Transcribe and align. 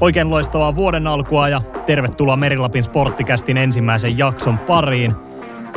Oikein 0.00 0.30
loistavaa 0.30 0.76
vuoden 0.76 1.06
alkua 1.06 1.48
ja 1.48 1.60
tervetuloa 1.86 2.36
Merilapin 2.36 2.82
sporttikästin 2.82 3.56
ensimmäisen 3.56 4.18
jakson 4.18 4.58
pariin. 4.58 5.14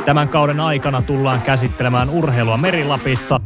Tämän 0.04 0.28
kauden 0.28 0.60
aikana 0.60 1.02
tullaan 1.02 1.42
käsittelemään 1.42 2.10
urheilua 2.10 2.56
Merilapissa. 2.56 3.40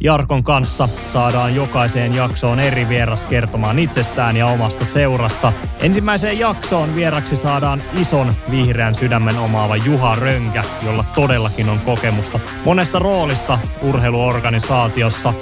Jarkon 0.00 0.44
kanssa 0.44 0.88
saadaan 1.08 1.54
jokaiseen 1.54 2.14
jaksoon 2.14 2.60
eri 2.60 2.88
vieras 2.88 3.24
kertomaan 3.24 3.78
itsestään 3.78 4.36
ja 4.36 4.46
omasta 4.46 4.84
seurasta. 4.84 5.52
Ensimmäiseen 5.80 6.38
jaksoon 6.38 6.94
vieraksi 6.94 7.36
saadaan 7.36 7.82
ison 8.00 8.32
vihreän 8.50 8.94
sydämen 8.94 9.38
omaava 9.38 9.76
Juha 9.76 10.14
Rönkä, 10.14 10.64
jolla 10.86 11.04
todellakin 11.14 11.68
on 11.68 11.78
kokemusta 11.78 12.40
monesta 12.64 12.98
roolista 12.98 13.58
urheiluorganisaatiossa. 13.82 15.34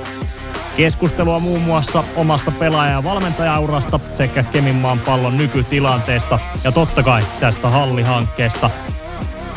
Keskustelua 0.78 1.40
muun 1.40 1.62
muassa 1.62 2.04
omasta 2.16 2.50
pelaaja- 2.50 2.92
ja 2.92 3.04
valmentajaurasta 3.04 4.00
sekä 4.12 4.42
Keminmaan 4.42 4.98
pallon 4.98 5.36
nykytilanteesta 5.36 6.38
ja 6.64 6.72
totta 6.72 7.02
kai 7.02 7.22
tästä 7.40 7.68
hallihankkeesta. 7.68 8.70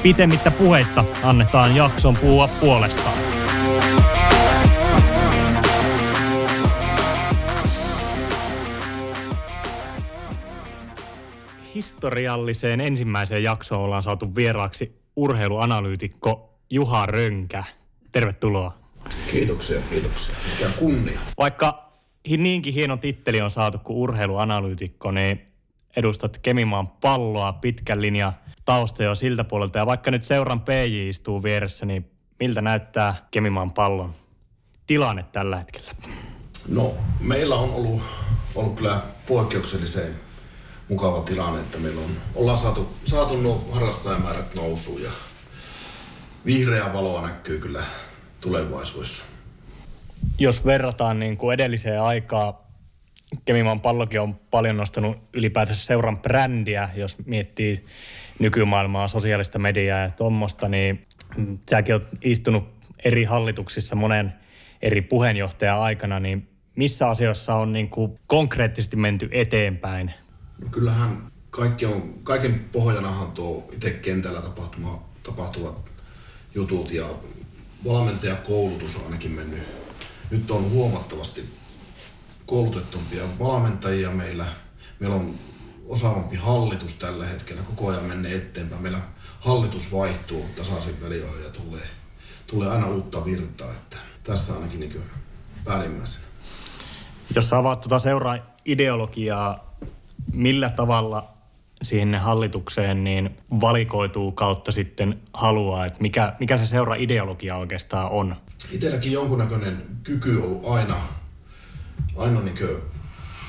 Pitemmittä 0.03 0.51
puheitta 0.51 1.05
annetaan 1.23 1.75
jakson 1.75 2.15
puhua 2.17 2.47
puolestaan. 2.47 3.17
Historialliseen 11.75 12.81
ensimmäiseen 12.81 13.43
jaksoon 13.43 13.81
ollaan 13.81 14.03
saatu 14.03 14.35
vieraaksi 14.35 15.01
urheiluanalyytikko 15.15 16.59
Juha 16.69 17.05
Rönkä. 17.05 17.63
Tervetuloa. 18.11 18.80
Kiitoksia, 19.31 19.81
kiitoksia. 19.89 20.35
Mikä 20.51 20.71
kunnia. 20.79 21.19
Vaikka 21.37 21.91
niinkin 22.37 22.73
hieno 22.73 22.97
titteli 22.97 23.41
on 23.41 23.51
saatu 23.51 23.77
kuin 23.77 23.97
urheiluanalyytikko, 23.97 25.11
niin 25.11 25.51
edustat 25.95 26.37
Kemimaan 26.37 26.87
palloa 26.87 27.53
pitkän 27.53 28.01
linjan 28.01 28.33
tausta 28.65 29.03
jo 29.03 29.15
siltä 29.15 29.43
puolelta. 29.43 29.79
Ja 29.79 29.85
vaikka 29.85 30.11
nyt 30.11 30.23
seuran 30.23 30.61
PJ 30.61 31.09
istuu 31.09 31.43
vieressä, 31.43 31.85
niin 31.85 32.11
miltä 32.39 32.61
näyttää 32.61 33.15
Kemimaan 33.31 33.71
pallon 33.71 34.13
tilanne 34.87 35.25
tällä 35.31 35.57
hetkellä? 35.57 35.91
No, 36.67 36.93
meillä 37.19 37.55
on 37.55 37.73
ollut, 37.73 38.01
ollut 38.55 38.75
kyllä 38.75 39.01
poikkeuksellisen 39.27 40.15
mukava 40.89 41.21
tilanne, 41.21 41.61
että 41.61 41.77
meillä 41.77 42.01
on, 42.01 42.11
ollaan 42.35 42.57
saatu, 42.57 42.89
saatu 43.05 43.37
nuo 43.37 43.69
harrastajamäärät 43.71 44.55
nousuun 44.55 45.03
ja 45.03 45.09
vihreä 46.45 46.93
valoa 46.93 47.21
näkyy 47.21 47.59
kyllä 47.59 47.83
tulevaisuudessa. 48.41 49.23
Jos 50.39 50.65
verrataan 50.65 51.19
niin 51.19 51.37
kuin 51.37 51.53
edelliseen 51.53 52.01
aikaan, 52.01 52.53
Kemimaan 53.45 53.81
pallokin 53.81 54.21
on 54.21 54.35
paljon 54.35 54.77
nostanut 54.77 55.17
ylipäätänsä 55.33 55.85
seuran 55.85 56.19
brändiä, 56.19 56.89
jos 56.95 57.17
miettii 57.25 57.83
nykymaailmaa, 58.39 59.07
sosiaalista 59.07 59.59
mediaa 59.59 59.99
ja 59.99 60.11
tuommoista, 60.11 60.69
niin 60.69 61.07
säkin 61.69 61.95
oot 61.95 62.07
istunut 62.21 62.63
eri 63.03 63.23
hallituksissa 63.23 63.95
monen 63.95 64.33
eri 64.81 65.01
puheenjohtajan 65.01 65.79
aikana, 65.79 66.19
niin 66.19 66.49
missä 66.75 67.09
asioissa 67.09 67.55
on 67.55 67.73
niin 67.73 67.89
kuin 67.89 68.19
konkreettisesti 68.27 68.95
menty 68.95 69.29
eteenpäin? 69.31 70.13
No 70.61 70.67
kyllähän 70.71 71.31
kaikki 71.49 71.85
on, 71.85 72.13
kaiken 72.23 72.65
pohjanahan 72.71 73.31
tuo 73.31 73.67
itse 73.71 73.89
kentällä 73.91 74.41
tapahtuma, 74.41 75.03
tapahtuvat 75.23 75.75
jutut 76.55 76.91
ja 76.91 77.05
valmentajakoulutus 77.87 78.95
on 78.95 79.05
ainakin 79.05 79.31
mennyt. 79.31 79.63
Nyt 80.31 80.51
on 80.51 80.71
huomattavasti 80.71 81.49
koulutettumpia 82.45 83.23
valmentajia 83.39 84.11
meillä. 84.11 84.45
Meillä 84.99 85.15
on 85.15 85.35
osaavampi 85.87 86.35
hallitus 86.35 86.95
tällä 86.95 87.25
hetkellä. 87.25 87.61
Koko 87.61 87.91
ajan 87.91 88.03
menee 88.03 88.35
eteenpäin. 88.35 88.81
Meillä 88.81 89.01
hallitus 89.39 89.91
vaihtuu 89.91 90.45
tasaisin 90.55 91.01
väliajoin 91.01 91.43
ja 91.43 91.49
tulee, 91.49 91.87
tulee 92.47 92.69
aina 92.69 92.87
uutta 92.87 93.25
virtaa. 93.25 93.71
Että 93.71 93.97
tässä 94.23 94.53
ainakin 94.53 94.79
niin 94.79 95.03
päällimmäisenä. 95.65 96.25
Jos 97.35 97.53
avaat 97.53 97.81
tuota 97.81 97.99
seuraa 97.99 98.37
ideologiaa, 98.65 99.75
millä 100.33 100.69
tavalla 100.69 101.30
siihen 101.81 102.15
hallitukseen 102.15 103.03
niin 103.03 103.37
valikoituu 103.61 104.31
kautta 104.31 104.71
sitten 104.71 105.19
haluaa, 105.33 105.85
että 105.85 106.01
mikä, 106.01 106.33
mikä 106.39 106.57
se 106.57 106.65
seura 106.65 106.95
ideologia 106.95 107.57
oikeastaan 107.57 108.11
on? 108.11 108.35
Itselläkin 108.71 109.11
jonkunnäköinen 109.11 109.83
kyky 110.03 110.37
on 110.37 110.43
ollut 110.43 110.67
aina, 110.69 110.95
aina 112.17 112.39
niin 112.39 112.57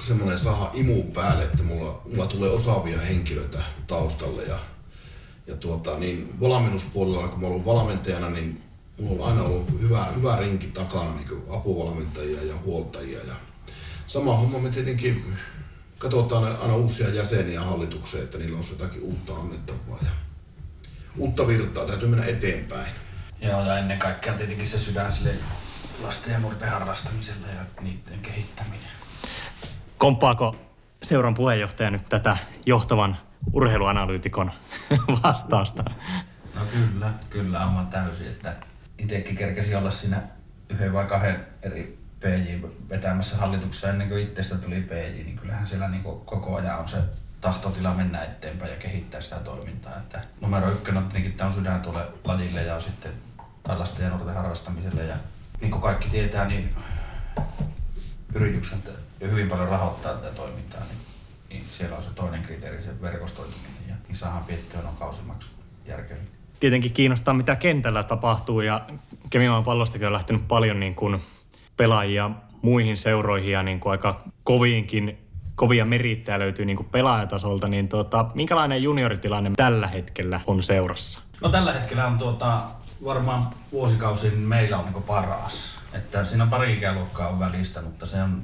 semmoinen 0.01 0.39
saha 0.39 0.71
imu 0.75 1.03
päälle, 1.03 1.45
että 1.45 1.63
mulla, 1.63 2.03
mulla 2.11 2.27
tulee 2.27 2.51
osaavia 2.51 3.01
henkilöitä 3.01 3.59
taustalle 3.87 4.43
ja, 4.43 4.59
ja 5.47 5.57
tuota, 5.57 5.99
niin 5.99 6.35
valmennuspuolella, 6.41 7.29
kun 7.29 7.41
mä 7.41 7.47
ollut 7.47 7.65
valmentajana, 7.65 8.31
niin 8.31 8.63
mulla 9.01 9.25
on 9.25 9.31
aina 9.31 9.43
ollut 9.43 9.81
hyvä, 9.81 10.05
hyvä 10.17 10.37
rinki 10.37 10.67
takana, 10.67 11.15
niin 11.15 11.43
apuvalmentajia 11.51 12.43
ja 12.43 12.55
huoltajia. 12.65 13.19
Ja 13.19 13.35
sama 14.07 14.37
homma 14.37 14.59
me 14.59 14.71
tietenkin 14.71 15.25
katsotaan 16.03 16.57
aina 16.63 16.77
uusia 16.77 17.09
jäseniä 17.09 17.61
hallitukseen, 17.61 18.25
että 18.25 18.39
niillä 18.39 18.59
on 18.59 18.65
jotakin 18.71 19.03
uutta 19.03 19.35
annettavaa 19.35 19.99
ja 20.03 20.11
uutta 21.17 21.47
virtaa, 21.47 21.87
täytyy 21.87 22.09
mennä 22.09 22.27
eteenpäin. 22.27 22.93
Joo, 23.41 23.65
ja 23.65 23.79
ennen 23.79 23.99
kaikkea 23.99 24.33
tietenkin 24.33 24.67
se 24.67 24.79
sydän 24.79 25.13
sille 25.13 25.35
lasten 26.03 26.33
ja 26.33 26.39
nuorten 26.39 26.71
harrastamiselle 26.71 27.47
ja 27.47 27.83
niiden 27.83 28.21
kehittäminen. 28.23 28.91
Kompaako 29.99 30.57
seuran 31.03 31.35
puheenjohtaja 31.35 31.91
nyt 31.91 32.09
tätä 32.09 32.37
johtavan 32.67 33.17
urheiluanalyytikon 33.53 34.51
vastausta? 35.23 35.85
No 36.55 36.67
kyllä, 36.73 37.11
kyllä 37.31 37.61
aivan 37.61 37.87
täysin, 37.87 38.27
että 38.27 38.57
itsekin 38.99 39.37
kerkesi 39.37 39.75
olla 39.75 39.91
siinä 39.91 40.23
yhden 40.69 40.93
vai 40.93 41.07
kahden 41.07 41.47
eri 41.63 42.02
PJ 42.23 42.67
vetämässä 42.91 43.37
hallituksessa 43.37 43.89
ennen 43.89 44.09
kuin 44.09 44.23
itsestä 44.23 44.59
tuli 44.59 44.81
PJ, 44.81 45.25
niin 45.25 45.37
kyllähän 45.37 45.67
siellä 45.67 45.89
niin 45.89 46.03
koko 46.03 46.57
ajan 46.57 46.79
on 46.79 46.89
se 46.89 46.99
tahtotila 47.41 47.95
mennä 47.95 48.25
eteenpäin 48.25 48.71
ja 48.71 48.77
kehittää 48.77 49.21
sitä 49.21 49.37
toimintaa. 49.37 49.97
Että 49.97 50.21
numero 50.41 50.71
ykkönen 50.71 51.03
on 51.03 51.09
tietenkin 51.09 51.33
tämä 51.33 51.49
on 51.49 51.55
sydän 51.55 51.81
tuolle 51.81 52.07
lajille 52.25 52.63
ja 52.63 52.81
sitten 52.81 53.13
tällaisten 53.63 54.05
ja 54.05 54.11
nuorten 54.11 54.35
harrastamiselle. 54.35 55.05
Ja 55.05 55.17
niin 55.61 55.71
kuin 55.71 55.83
kaikki 55.83 56.09
tietää, 56.09 56.49
niin 56.49 56.75
yritykset 58.35 58.91
hyvin 59.21 59.49
paljon 59.49 59.69
rahoittaa 59.69 60.15
tätä 60.15 60.35
toimintaa, 60.35 60.81
niin, 60.81 60.99
niin 61.49 61.67
siellä 61.73 61.97
on 61.97 62.03
se 62.03 62.11
toinen 62.11 62.43
kriteeri, 62.43 62.83
se 62.83 63.01
verkostoituminen 63.03 63.89
ja 63.89 63.95
niin 64.09 64.17
saadaan 64.17 64.45
piettyä 64.45 64.83
noin 64.83 64.97
kausimaksu 64.97 65.49
järkevin. 65.87 66.29
Tietenkin 66.61 66.93
kiinnostaa, 66.93 67.35
mitä 67.35 67.57
kentällä 67.57 68.05
tapahtuu 68.05 68.61
ja 68.61 68.87
Kemimaan 69.31 69.63
pallostakin 69.63 70.07
on 70.07 70.13
lähtenyt 70.13 70.49
paljon 70.49 70.81
niin 70.81 70.95
kuin 70.95 71.23
pelaajia 71.77 72.31
muihin 72.63 72.97
seuroihin 72.97 73.53
ja 73.53 73.63
niin 73.63 73.81
kuin 73.81 73.91
aika 73.91 74.21
koviinkin 74.43 75.19
kovia 75.55 75.85
merittäjä 75.85 76.39
löytyy 76.39 76.65
niin 76.65 76.77
kuin 76.77 76.89
pelaajatasolta, 76.89 77.69
niin 77.69 77.89
tuota, 77.89 78.27
minkälainen 78.35 78.83
junioritilanne 78.83 79.51
tällä 79.57 79.87
hetkellä 79.87 80.41
on 80.47 80.63
seurassa? 80.63 81.21
No 81.41 81.49
tällä 81.49 81.73
hetkellä 81.73 82.07
on 82.07 82.19
tuota, 82.19 82.59
varmaan 83.05 83.47
vuosikausin 83.73 84.39
meillä 84.39 84.79
on 84.79 84.85
niin 84.85 85.03
paras. 85.03 85.73
Että 85.93 86.25
siinä 86.25 86.47
pari 86.47 86.75
ikäluokkaa 86.75 87.29
on 87.29 87.41
välistä, 87.41 87.83
mutta 87.83 88.07
se 88.07 88.23
on 88.23 88.43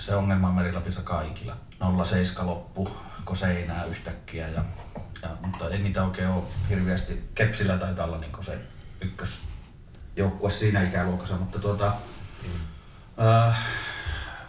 se 0.00 0.14
ongelma 0.14 0.48
on 0.48 0.54
Merilapissa 0.54 1.02
kaikilla. 1.02 1.56
07 2.04 2.46
loppu, 2.46 2.90
kun 3.24 3.36
seinää 3.36 3.84
yhtäkkiä 3.84 4.48
ja, 4.48 4.64
ja, 5.22 5.28
mutta 5.40 5.68
ei 5.68 5.78
niitä 5.78 6.04
oikein 6.04 6.28
ole 6.28 6.42
hirveästi. 6.68 7.30
Kepsillä 7.34 7.78
taitaa 7.78 8.06
olla 8.06 8.18
niin 8.18 8.32
se 8.40 8.58
ykkösjoukkue 9.00 10.50
siinä 10.50 10.82
ikäluokassa, 10.82 11.36
mutta 11.36 11.58
tuota, 11.58 11.92
Äh, 13.20 13.58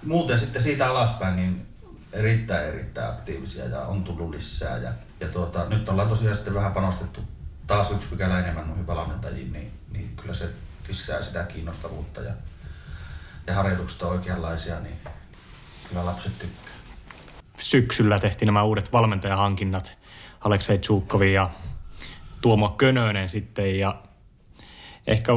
muuten 0.06 0.40
sitten 0.40 0.62
siitä 0.62 0.90
alaspäin 0.90 1.36
niin 1.36 1.66
erittäin 2.14 2.66
erittäin 2.66 3.10
aktiivisia 3.10 3.66
ja 3.66 3.80
on 3.80 4.04
tullut 4.04 4.30
lisää. 4.30 4.78
Ja, 4.78 4.92
ja 5.20 5.28
tuota, 5.28 5.66
nyt 5.66 5.90
ollaan 5.90 6.10
tosiaan 6.10 6.36
sitten 6.36 6.54
vähän 6.54 6.74
panostettu 6.74 7.22
taas 7.68 7.92
yksi 7.92 8.10
pykälä 8.10 8.40
enemmän 8.40 8.68
noihin 8.68 8.88
valmentajiin, 8.88 9.54
niin, 9.54 9.72
niin 9.92 10.16
kyllä 10.16 10.34
se 10.34 10.50
lisää 10.88 11.22
sitä 11.22 11.44
kiinnostavuutta 11.44 12.22
ja, 12.22 12.34
ja 13.48 13.56
harjoitukset 13.56 14.02
on 14.02 14.12
oikeanlaisia, 14.12 14.80
niin 14.80 14.98
kyllä 15.90 16.06
lapset 16.06 16.40
tykkää. 16.40 16.72
Syksyllä 17.58 18.20
tehtiin 18.20 18.46
nämä 18.46 18.64
uudet 18.64 18.94
valmentajahankinnat, 18.94 19.98
Aleksei 20.42 20.78
Tsuukkovi 20.78 21.34
ja 21.34 21.50
Tuomo 22.42 22.70
Könönen 22.70 23.30
sitten 23.30 23.80
ja 23.80 24.04
ehkä 25.08 25.32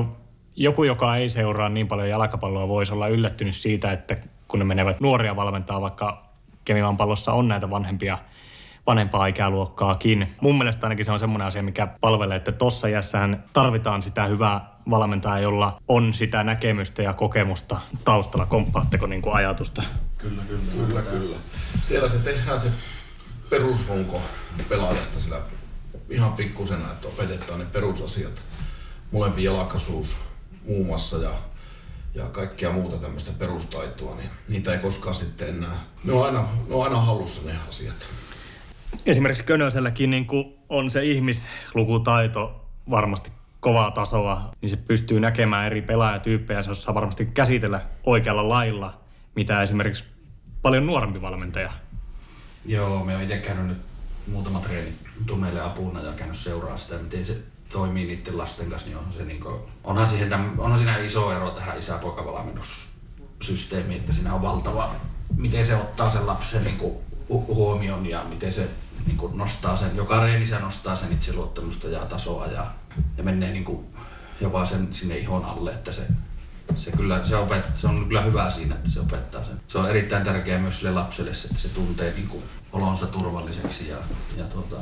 joku, 0.57 0.85
joka 0.85 1.17
ei 1.17 1.29
seuraa 1.29 1.69
niin 1.69 1.89
paljon 1.89 2.09
jalkapalloa, 2.09 2.69
voisi 2.69 2.93
olla 2.93 3.09
yllättynyt 3.09 3.55
siitä, 3.55 3.93
että 3.93 4.17
kun 4.49 4.59
ne 4.59 4.65
menevät 4.65 5.01
nuoria 5.01 5.37
valmentaa, 5.37 5.81
vaikka 5.81 6.25
Kemivan 6.65 6.97
pallossa 6.97 7.33
on 7.33 7.49
näitä 7.49 7.71
vanhempia 7.71 8.19
vanhempaa 8.87 9.27
ikäluokkaakin. 9.27 10.29
Mun 10.41 10.59
mielestä 10.59 10.87
ainakin 10.87 11.05
se 11.05 11.13
on 11.13 11.19
semmoinen 11.19 11.47
asia, 11.47 11.63
mikä 11.63 11.87
palvelee, 12.01 12.37
että 12.37 12.53
tossa 12.53 12.87
iässähän 12.87 13.45
tarvitaan 13.53 14.03
sitä 14.03 14.25
hyvää 14.25 14.75
valmentajaa, 14.91 15.39
jolla 15.39 15.81
on 15.89 16.15
sitä 16.15 16.45
näkemystä 16.45 17.03
ja 17.03 17.13
kokemusta 17.13 17.81
taustalla. 18.05 18.47
Komppaatteko 18.47 19.07
niin 19.07 19.23
kuin 19.23 19.35
ajatusta? 19.35 19.83
Kyllä, 20.19 20.43
kyllä. 20.49 20.87
Kyllä, 20.87 21.03
kyllä. 21.03 21.37
Siellä 21.83 22.09
se 22.09 22.19
tehdään 22.19 22.61
se 22.61 22.71
perusrunko 23.51 24.23
pelaajasta 24.69 25.21
sillä 25.21 25.41
ihan 26.11 26.33
pikkusena, 26.33 26.93
että 26.93 27.09
opetetaan 27.09 27.59
ne 27.59 27.67
perusasiat. 27.73 28.43
Molempi 29.13 29.45
jalkaisuus 29.45 30.17
muun 30.69 30.87
muassa 30.87 31.17
ja, 31.17 31.31
ja 32.15 32.25
kaikkia 32.25 32.73
muuta 32.73 32.97
tämmöistä 32.97 33.33
perustaitoa, 33.39 34.17
niin 34.17 34.31
niitä 34.49 34.73
ei 34.73 34.79
koskaan 34.79 35.15
sitten 35.15 35.49
enää, 35.49 35.85
ne 36.05 36.13
on 36.13 36.27
aina, 36.27 36.45
ne 36.69 36.75
on 36.75 36.85
aina 36.85 37.01
hallussa 37.01 37.41
ne 37.45 37.55
asiat. 37.69 38.09
Esimerkiksi 39.07 39.45
Könöselläkin 39.45 40.11
niin 40.11 40.27
on 40.69 40.91
se 40.91 41.05
ihmislukutaito 41.05 42.71
varmasti 42.91 43.33
kovaa 43.61 43.91
tasoa, 43.91 44.53
niin 44.61 44.71
se 44.71 44.77
pystyy 44.77 45.21
näkemään 45.21 45.67
eri 45.67 45.83
pelaajatyyppejä, 45.83 46.63
se 46.63 46.71
osaa 46.71 46.95
varmasti 46.95 47.27
käsitellä 47.27 47.81
oikealla 48.05 48.49
lailla, 48.49 49.01
mitä 49.37 49.63
esimerkiksi 49.63 50.05
paljon 50.63 50.87
nuorempi 50.87 51.23
valmentaja. 51.23 51.73
Joo, 52.67 53.05
me 53.05 53.17
on 53.17 53.23
itse 53.23 53.39
käynyt 53.39 53.67
nyt 53.67 53.79
muutama 54.27 54.61
treeni 54.61 54.93
tunneille 55.27 55.61
apuna 55.61 56.03
ja 56.03 56.13
käynyt 56.13 56.37
seuraa 56.37 56.79
sitä, 56.79 56.99
miten 56.99 57.25
se 57.25 57.43
toimii 57.75 58.07
niiden 58.07 58.39
lasten 58.39 58.71
kanssa, 58.71 58.89
niin 58.89 58.99
onhan, 58.99 59.13
se 59.13 59.25
niin 59.25 59.41
kuin, 59.41 59.61
onhan, 59.85 60.09
siihen 60.09 60.31
täm, 60.31 60.59
onhan 60.59 60.79
siinä 60.79 60.99
iso 60.99 61.33
ero 61.33 61.51
tähän 61.51 61.79
isä-poikavalmennussysteemiin, 61.79 64.01
että 64.01 64.13
siinä 64.13 64.35
on 64.35 64.43
valtava, 64.43 64.95
miten 65.37 65.67
se 65.67 65.77
ottaa 65.77 66.11
sen 66.11 66.27
lapsen 66.27 66.65
niin 66.65 66.77
kuin, 66.77 66.95
huomioon 67.29 68.07
ja 68.07 68.25
miten 68.29 68.53
se 68.53 68.69
niin 69.07 69.17
kuin 69.17 69.39
nostaa 69.39 69.77
sen, 69.77 69.97
joka 69.97 70.21
reenissä 70.21 70.59
nostaa 70.59 70.97
sen 70.97 71.13
itseluottamusta 71.13 71.89
ja 71.89 72.01
tasoa 72.01 72.47
ja, 72.47 72.67
ja 73.17 73.23
menee 73.23 73.51
niin 73.51 73.65
kuin, 73.65 73.87
jopa 74.41 74.67
sen 74.67 74.95
sinne 74.95 75.19
ihon 75.19 75.45
alle, 75.45 75.71
että 75.71 75.93
se, 75.93 76.07
se, 76.77 76.93
kyllä, 76.93 77.25
se, 77.25 77.37
opet, 77.37 77.65
se 77.77 77.87
on 77.87 78.07
kyllä 78.07 78.23
hyvä 78.23 78.51
siinä, 78.51 78.75
että 78.75 78.91
se 78.91 79.01
opettaa 79.01 79.45
sen. 79.45 79.61
Se 79.69 79.79
on 79.79 79.91
erittäin 79.91 80.25
tärkeää 80.25 80.61
myös 80.61 80.77
sille 80.77 80.91
lapselle, 80.91 81.31
että 81.31 81.59
se 81.59 81.69
tuntee 81.69 82.13
niin 82.17 82.29
kuin, 82.29 82.43
olonsa 82.73 83.07
turvalliseksi 83.07 83.89
ja, 83.89 83.97
ja 84.37 84.45
tuota, 84.45 84.77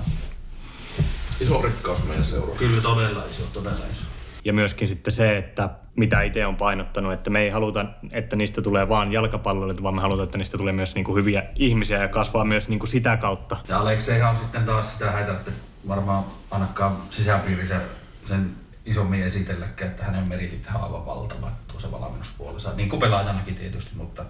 Iso 1.40 1.62
rikkaus 1.62 2.06
meidän 2.06 2.24
seura. 2.24 2.54
Kyllä 2.54 2.82
todella 2.82 3.22
iso, 3.30 3.42
todella 3.52 3.84
iso. 3.92 4.04
Ja 4.44 4.52
myöskin 4.52 4.88
sitten 4.88 5.12
se, 5.12 5.38
että 5.38 5.70
mitä 5.96 6.22
itse 6.22 6.46
on 6.46 6.56
painottanut, 6.56 7.12
että 7.12 7.30
me 7.30 7.40
ei 7.40 7.50
haluta, 7.50 7.84
että 8.10 8.36
niistä 8.36 8.62
tulee 8.62 8.88
vaan 8.88 9.12
jalkapalloilijoita, 9.12 9.82
vaan 9.82 9.94
me 9.94 10.00
halutaan, 10.00 10.24
että 10.24 10.38
niistä 10.38 10.58
tulee 10.58 10.72
myös 10.72 10.94
niin 10.94 11.04
kuin 11.04 11.16
hyviä 11.16 11.44
ihmisiä 11.54 11.98
ja 12.02 12.08
kasvaa 12.08 12.44
myös 12.44 12.68
niin 12.68 12.78
kuin 12.78 12.88
sitä 12.88 13.16
kautta. 13.16 13.56
Ja 13.68 13.78
Alekseihan 13.78 14.30
on 14.30 14.36
sitten 14.36 14.64
taas 14.64 14.92
sitä 14.92 15.10
häitä, 15.10 15.32
että 15.32 15.50
varmaan 15.88 16.24
ainakaan 16.50 16.96
sisäpiirissä 17.10 17.80
sen 18.24 18.50
isommin 18.86 19.22
esitelläkään, 19.22 19.90
että 19.90 20.04
hänen 20.04 20.28
meritit 20.28 20.66
on 20.74 20.82
aivan 20.82 21.06
valtava 21.06 21.50
tuossa 21.68 21.92
valmennuspuolessa. 21.92 22.70
Niin 22.74 22.88
kuin 22.88 23.00
pelaajanakin 23.00 23.54
tietysti, 23.54 23.96
mutta 23.96 24.24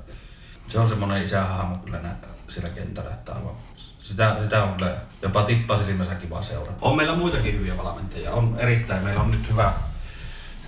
se 0.68 0.78
on 0.78 0.88
semmoinen 0.88 1.22
isähahmo 1.22 1.76
kyllä 1.76 2.00
nä- 2.00 2.16
siellä 2.48 2.70
kentällä, 2.70 3.10
että 3.10 3.32
aivan 3.32 3.54
sitä, 4.02 4.36
sitä 4.42 4.64
on 4.64 4.74
kyllä 4.74 4.96
jopa 5.22 5.42
tippasilmässä 5.42 6.14
kiva 6.14 6.42
seurata. 6.42 6.72
On 6.80 6.96
meillä 6.96 7.16
muitakin 7.16 7.54
hyviä 7.54 7.76
valmentajia. 7.76 8.32
On 8.32 8.56
erittäin, 8.58 9.04
meillä 9.04 9.22
on 9.22 9.30
nyt 9.30 9.48
hyvä, 9.50 9.72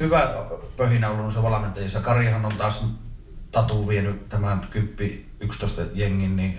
hyvä 0.01 0.35
pöhinä 0.77 1.09
ollut 1.09 1.23
noissa 1.23 1.43
valmentajissa. 1.43 2.01
Karihan 2.01 2.45
on 2.45 2.57
taas 2.57 2.85
Tatu 3.53 3.89
vienyt 3.89 4.29
tämän 4.29 4.69
10-11 5.43 5.45
jengin, 5.95 6.37
niin 6.37 6.59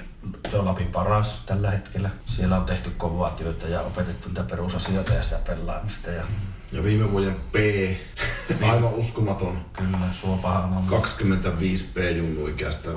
se 0.50 0.58
on 0.58 0.66
Lapin 0.66 0.88
paras 0.88 1.44
tällä 1.46 1.72
hetkellä. 1.72 2.10
Siellä 2.28 2.58
on 2.58 2.66
tehty 2.66 2.90
kovaa 2.90 3.30
työtä 3.30 3.68
ja 3.68 3.82
opetettu 3.82 4.28
niitä 4.28 4.44
perusasioita 4.44 5.14
ja 5.14 5.24
sitä 5.24 5.40
pelaamista. 5.48 6.10
Ja 6.10 6.24
Ja 6.72 6.84
viime 6.84 7.12
vuoden 7.12 7.36
P, 7.52 7.56
aivan 8.64 8.94
uskomaton, 8.94 9.66
kyllä, 9.74 9.98
Suopahan 10.14 10.64
on 10.64 10.84
25 10.88 11.90
P-junnu 11.94 12.48
ikäistä 12.48 12.90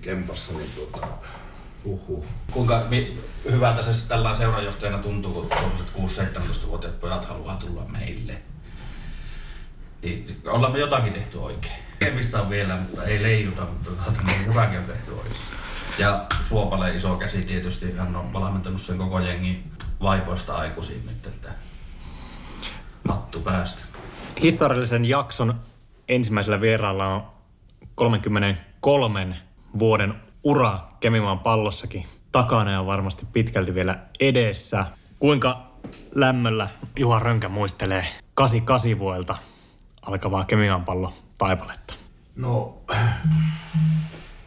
kempassa, 0.00 0.52
niin 0.52 0.70
tuota, 0.74 1.06
uhuh. 1.84 2.24
Kuinka 2.52 2.82
mi- 2.88 3.18
hyvältä 3.50 3.82
se 3.82 4.08
tällä 4.08 4.34
seurajohtajana 4.34 4.98
tuntuu, 4.98 5.32
kun 5.32 5.48
tuollaiset 5.48 5.86
6-17-vuotiaat 5.96 7.00
pojat 7.00 7.24
haluaa 7.24 7.56
tulla 7.56 7.84
meille? 7.84 8.42
Niin, 10.02 10.40
ollaan 10.46 10.72
me 10.72 10.78
jotakin 10.78 11.12
tehty 11.12 11.38
oikein. 11.38 11.74
Tekemistä 11.98 12.40
on 12.42 12.50
vielä, 12.50 12.76
mutta 12.76 13.04
ei 13.04 13.22
leijuta, 13.22 13.60
mutta 13.62 13.90
tuota, 13.90 14.22
niin 14.26 14.46
jotakin 14.46 14.78
on 14.78 14.84
tehty 14.84 15.10
oikein. 15.12 15.36
Ja 15.98 16.26
Suopalle 16.48 16.90
iso 16.96 17.16
käsi 17.16 17.42
tietysti, 17.42 17.96
hän 17.96 18.16
on 18.16 18.32
valmentanut 18.32 18.80
sen 18.80 18.98
koko 18.98 19.18
jengi 19.20 19.62
vaipoista 20.02 20.54
aikuisiin 20.56 21.06
nyt, 21.06 21.26
että 21.26 21.48
mattu 23.08 23.40
päästä. 23.40 23.82
Historiallisen 24.42 25.04
jakson 25.04 25.60
ensimmäisellä 26.08 26.60
vieraalla 26.60 27.06
on 27.08 27.22
33 27.94 29.36
vuoden 29.78 30.14
ura 30.44 30.78
Kemimaan 31.00 31.38
pallossakin 31.38 32.04
takana 32.32 32.70
ja 32.70 32.86
varmasti 32.86 33.26
pitkälti 33.32 33.74
vielä 33.74 33.98
edessä. 34.20 34.86
Kuinka 35.18 35.72
lämmöllä 36.14 36.68
Juha 36.98 37.18
Rönkä 37.18 37.48
muistelee 37.48 38.06
88 38.34 38.98
vuodelta 38.98 39.36
alkavaa 40.02 40.44
Kemimaan 40.44 40.84
pallo 40.84 41.12
taipaletta? 41.38 41.94
No, 42.36 42.82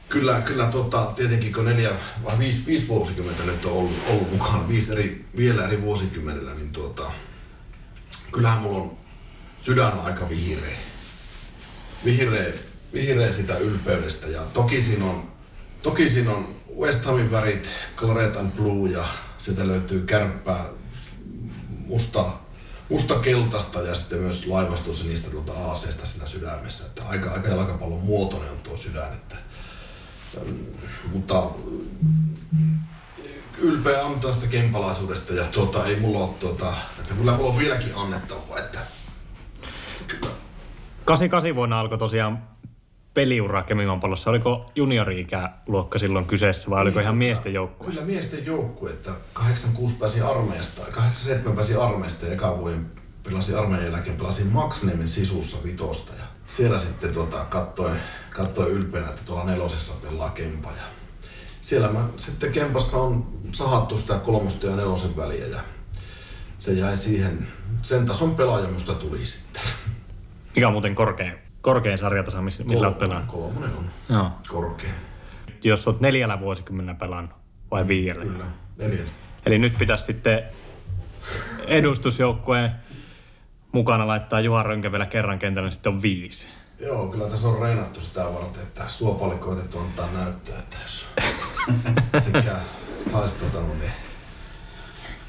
kyllä, 0.10 0.42
kyllä 0.42 0.66
tota, 0.66 1.12
tietenkin 1.16 1.54
kun 1.54 1.66
neljä 1.66 1.92
vai 2.24 2.40
viisi, 2.40 2.64
viisi 2.66 2.88
vuosikymmentä 2.88 3.44
nyt 3.44 3.66
on 3.66 3.72
ollut, 3.72 3.94
ollut 4.10 4.32
mukana, 4.32 4.68
viisi 4.68 4.92
eri, 4.92 5.26
vielä 5.38 5.68
eri 5.68 5.82
vuosikymmenellä, 5.82 6.54
niin 6.54 6.72
tuota, 6.72 7.12
kyllähän 8.32 8.62
mulla 8.62 8.82
on 8.82 8.98
sydän 9.62 10.00
aika 10.00 10.30
vihreä. 10.30 10.78
Vihreä, 12.06 12.54
vihreä 12.94 13.34
sitä 13.34 13.58
ylpeydestä 13.58 14.28
ja 14.28 14.42
toki 14.54 14.84
siinä 14.84 15.06
on, 15.06 15.28
toki 15.82 16.10
siinä 16.10 16.32
on 16.32 16.56
West 16.80 17.06
Hamin 17.06 17.32
värit, 17.32 17.70
Claret 17.98 18.36
and 18.36 18.52
Blue 18.52 18.90
ja 18.90 19.06
sieltä 19.38 19.68
löytyy 19.68 20.02
kärppää, 20.02 20.66
musta, 21.88 22.26
musta 22.90 23.20
keltaista 23.20 23.82
ja 23.82 23.96
sitten 23.96 24.20
myös 24.20 24.48
laivastus 24.48 25.06
niistä 25.06 25.32
tuolta 25.32 25.54
aaseesta 25.54 26.06
siinä 26.06 26.28
sydämessä. 26.28 26.86
Että 26.86 27.04
aika, 27.08 27.32
aika 27.32 27.48
jalkapallon 27.48 28.04
muotoinen 28.04 28.52
on 28.52 28.58
tuo 28.58 28.78
sydän. 28.78 29.14
Että, 29.14 29.36
ähm, 30.38 30.56
mutta 31.14 31.50
mm, 32.52 32.80
ylpeä 33.58 34.04
on 34.04 34.20
tästä 34.20 34.48
kempalaisuudesta 34.48 35.34
ja 35.34 35.46
tuota, 35.46 35.86
ei 35.86 36.00
mulla 36.00 36.20
ole 36.20 36.34
tuota, 36.40 36.74
että 37.00 37.14
kyllä 37.14 37.36
mulla 37.36 37.50
on 37.50 37.58
vieläkin 37.58 37.96
annettavaa, 37.96 38.58
että 38.58 38.80
kyllä 40.08 40.30
88 41.06 41.56
vuonna 41.56 41.80
alkoi 41.80 41.98
tosiaan 41.98 42.55
peliura 43.16 43.64
Kemimaan 43.64 44.00
pallossa. 44.00 44.30
Oliko 44.30 44.66
juniori-ikäluokka 44.76 46.00
silloin 46.00 46.26
kyseessä 46.26 46.70
vai 46.70 46.82
oliko 46.82 47.00
ihan 47.00 47.18
miesten 47.18 47.54
joukkue? 47.54 47.90
Kyllä 47.90 48.02
miesten 48.02 48.46
joukkue, 48.46 48.90
että 48.90 49.12
86 49.34 49.96
pääsi 49.96 50.22
armeijasta, 50.22 50.82
87 50.82 51.56
pääsi 51.56 51.76
armeijasta 51.76 52.26
ja 52.26 52.34
eka 52.34 52.58
vuoden 52.58 52.86
pelasin 53.24 53.58
armeijan 53.58 53.92
jälkeen, 53.92 54.18
pelasin 54.18 54.48
Maxnemin 54.48 55.08
sisussa 55.08 55.58
vitosta 55.64 56.14
ja 56.20 56.26
siellä 56.48 56.78
sitten 56.78 57.14
tuota, 57.14 57.46
katsoin, 57.50 58.00
katsoin 58.30 58.72
ylpeänä, 58.72 59.10
että 59.10 59.22
tuolla 59.26 59.46
nelosessa 59.46 59.94
pelaa 60.02 60.30
Kempa 60.30 60.70
ja 60.70 60.84
siellä 61.62 61.92
mä, 61.92 62.06
sitten 62.18 62.52
Kempassa 62.52 62.98
on 62.98 63.28
sahattu 63.52 63.98
sitä 63.98 64.14
kolmosta 64.14 64.68
ja 64.68 64.76
nelosen 64.76 65.18
väliä 65.18 65.48
ja 65.48 65.60
se 66.58 66.74
jäi 66.74 66.98
siihen, 66.98 67.48
sen 67.82 68.06
tason 68.06 68.36
pelaaja 68.36 68.68
musta 68.68 68.94
tuli 68.94 69.26
sitten. 69.26 69.62
Mikä 70.56 70.68
on 70.68 70.74
muuten 70.74 70.96
korkein, 70.96 71.45
korkein 71.66 71.98
sarjatasa, 71.98 72.42
missä 72.42 72.64
millä 72.64 72.88
olet 72.88 72.98
pelannut? 72.98 73.28
Kolmonen 73.28 73.70
on 73.78 73.86
Joo. 74.10 74.32
korkea. 74.48 74.90
Jos 75.64 75.88
olet 75.88 76.00
neljällä 76.00 76.40
vuosikymmenellä 76.40 77.00
pelannut 77.00 77.32
vai 77.72 77.88
viidellä? 77.88 78.24
Kyllä, 78.24 78.46
neljällä. 78.78 79.12
Eli 79.46 79.60
nyt 79.60 79.78
pitäisi 79.78 80.04
sitten 80.04 80.44
edustusjoukkueen 81.68 82.72
mukana 83.72 84.08
laittaa 84.08 84.40
Juha 84.40 84.64
Rönkä 84.64 84.92
vielä 84.92 85.06
kerran 85.06 85.40
kentälle, 85.40 85.68
niin 85.68 85.74
sitten 85.74 85.94
on 85.94 86.02
viisi. 86.02 86.48
Joo, 86.80 87.08
kyllä 87.08 87.30
tässä 87.30 87.48
on 87.48 87.62
reenattu 87.62 88.02
sitä 88.02 88.24
varten, 88.24 88.64
että 88.64 88.84
suopalle 88.88 89.36
koitettu 89.36 89.80
antaa 89.80 90.10
näyttöä, 90.14 90.60
että 90.60 90.78
jos 90.84 91.06
sekä 92.32 92.56
saisi 93.12 93.36
tota, 93.36 93.60
no, 93.60 93.74
niin, 93.74 93.92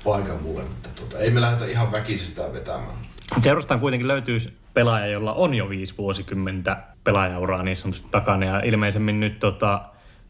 paikan 0.04 0.42
mulle, 0.42 0.62
mutta 0.62 0.88
tota, 0.96 1.18
ei 1.18 1.30
me 1.30 1.40
lähdetä 1.40 1.66
ihan 1.66 1.92
väkisistä 1.92 2.52
vetämään. 2.52 2.96
Seurastaan 3.38 3.80
kuitenkin 3.80 4.08
löytyy 4.08 4.38
pelaaja, 4.74 5.06
jolla 5.06 5.32
on 5.32 5.54
jo 5.54 5.68
viisi 5.68 5.94
vuosikymmentä 5.98 6.82
pelaajauraa 7.04 7.62
niin 7.62 7.76
sanotusti 7.76 8.08
takana 8.10 8.46
ja 8.46 8.60
ilmeisemmin 8.60 9.20
nyt 9.20 9.38
tota, 9.38 9.82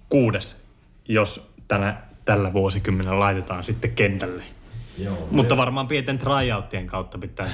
kuudes, 0.09 0.67
jos 1.09 1.51
tänä, 1.69 2.03
tällä 2.25 2.53
vuosikymmenellä 2.53 3.21
laitetaan 3.21 3.65
sitten 3.65 3.93
kentälle. 3.93 4.43
Joo, 4.99 5.29
Mutta 5.31 5.57
varmaan 5.57 5.89
pienten 5.89 6.19
tryouttien 6.19 6.87
kautta 6.87 7.19
pitää 7.19 7.47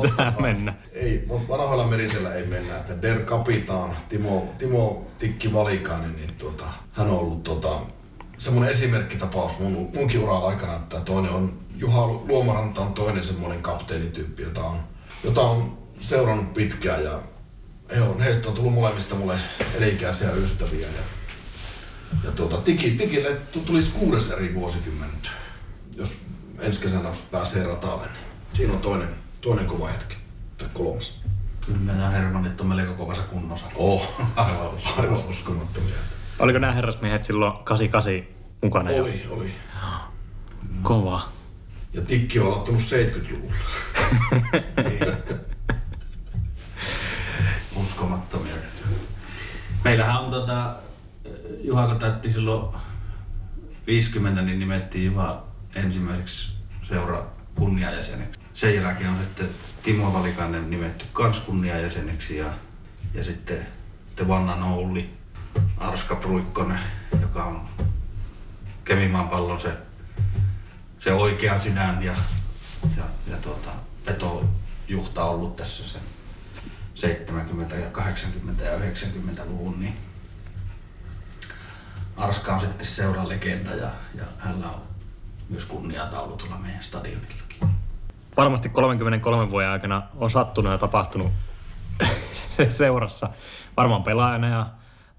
tätä, 0.00 0.32
mennä. 0.40 0.74
Ei, 0.92 1.24
vanhoilla 1.28 1.86
merisellä 1.86 2.34
ei 2.34 2.46
mennä, 2.46 2.76
että 2.76 3.02
Der 3.02 3.18
Kapitaan, 3.18 3.96
Timo, 4.08 4.54
Timo 4.58 5.06
Tikki 5.18 5.52
Valikainen, 5.52 6.16
niin 6.16 6.30
tuota, 6.38 6.64
hän 6.92 7.10
on 7.10 7.18
ollut 7.18 7.42
tota, 7.42 7.80
semmoinen 8.38 8.72
esimerkkitapaus 8.72 9.58
mun, 9.58 9.90
munkin 9.94 10.20
ura 10.20 10.38
aikana, 10.38 10.76
että 10.76 11.00
toinen 11.00 11.30
on 11.30 11.52
Juha 11.82 12.06
Luomaranta 12.06 12.80
on 12.80 12.94
toinen 12.94 13.24
semmoinen 13.24 13.62
kapteenityyppi, 13.62 14.42
jota 14.42 14.64
on, 14.64 14.78
jota 15.24 15.40
on 15.40 15.78
seurannut 16.00 16.54
pitkään 16.54 17.04
ja 17.04 17.18
he 17.94 18.02
on, 18.02 18.20
heistä 18.20 18.48
on 18.48 18.54
tullut 18.54 18.74
molemmista 18.74 19.14
mulle 19.14 19.38
elikäisiä 19.74 20.32
ystäviä 20.32 20.86
ja 20.86 21.02
Ja 22.24 22.30
tuota, 22.30 22.56
tiki, 22.56 22.90
tikille 22.90 23.36
tulisi 23.66 23.90
kuudes 23.90 24.30
eri 24.30 24.54
vuosikymmen 24.54 25.08
nyt, 25.10 25.30
jos 25.96 26.16
ensi 26.58 26.80
kesänä 26.80 27.08
pääsee 27.30 27.64
ratalle. 27.64 28.06
Niin 28.06 28.56
siinä 28.56 28.72
on 28.72 28.80
toinen, 28.80 29.08
toinen 29.40 29.66
kova 29.66 29.88
hetki, 29.88 30.16
tai 30.58 30.68
kolmas. 30.72 31.20
Kyllä, 31.66 31.92
ja 31.92 32.10
Hermannit 32.10 32.60
on 32.60 32.66
melko 32.66 32.94
kovassa 32.94 33.22
kunnossa. 33.22 33.66
Oh, 33.74 34.22
aivan, 34.36 34.70
aivan 34.96 35.18
uskomattomia. 35.30 35.94
Oliko 36.38 36.58
nämä 36.58 36.72
herrasmiehet 36.72 37.24
silloin 37.24 37.52
88 37.64 38.34
mukana? 38.62 38.90
jo? 38.90 39.02
Oli, 39.02 39.26
oli. 39.30 39.50
Kova. 40.82 41.41
Ja 41.94 42.02
tikki 42.02 42.40
on 42.40 42.46
aloittanut 42.46 42.80
70-luvulla. 42.80 43.54
Niin. 44.88 45.12
Uskomattomia. 47.76 48.54
Meillähän 49.84 50.16
on 50.16 50.30
tota, 50.30 50.74
Juha 51.64 51.86
kun 51.86 51.98
täytti 51.98 52.32
silloin 52.32 52.76
50, 53.86 54.42
niin 54.42 54.58
nimettiin 54.58 55.04
Juha 55.04 55.42
ensimmäiseksi 55.74 56.52
seura 56.82 57.26
kunniajäseneksi. 57.54 58.40
Sen 58.54 58.74
jälkeen 58.74 59.10
on 59.10 59.18
sitten 59.20 59.48
Timo 59.82 60.12
Valikainen 60.12 60.70
nimetty 60.70 61.04
kans 61.12 61.38
kunniajäseneksi 61.38 62.36
ja, 62.36 62.46
ja 63.14 63.24
sitten 63.24 63.66
Tevanna 64.16 64.56
Noulli, 64.56 65.10
Arska 65.78 66.14
Pruikkonen, 66.14 66.80
joka 67.20 67.44
on 67.44 67.68
Kemimaan 68.84 69.28
pallon 69.28 69.60
se, 69.60 69.72
se 71.04 71.12
oikea 71.12 71.58
sinään 71.58 72.02
ja, 72.02 72.14
ja, 72.96 73.04
ja 73.30 73.36
tuota, 73.36 73.70
petojuhta 74.04 75.24
ollut 75.24 75.56
tässä 75.56 75.84
sen 75.84 76.00
70 76.94 77.76
ja 77.76 77.90
80 77.90 78.64
ja 78.64 78.78
90-luvun, 78.78 79.80
niin 79.80 79.96
Arska 82.16 82.54
on 82.54 82.60
sitten 82.60 82.86
seuran 82.86 83.28
legenda 83.28 83.70
ja, 83.70 83.90
ja 84.14 84.24
hänellä 84.38 84.66
on 84.66 84.80
myös 85.48 85.64
kunniataulu 85.64 86.36
tuolla 86.36 86.58
meidän 86.58 86.82
stadionillakin. 86.82 87.46
Varmasti 88.36 88.68
33 88.68 89.50
vuoden 89.50 89.70
aikana 89.70 90.02
on 90.16 90.30
sattunut 90.30 90.72
ja 90.72 90.78
tapahtunut 90.78 91.32
se 92.34 92.70
seurassa. 92.70 93.28
Varmaan 93.76 94.02
pelaajana 94.02 94.48
ja 94.48 94.66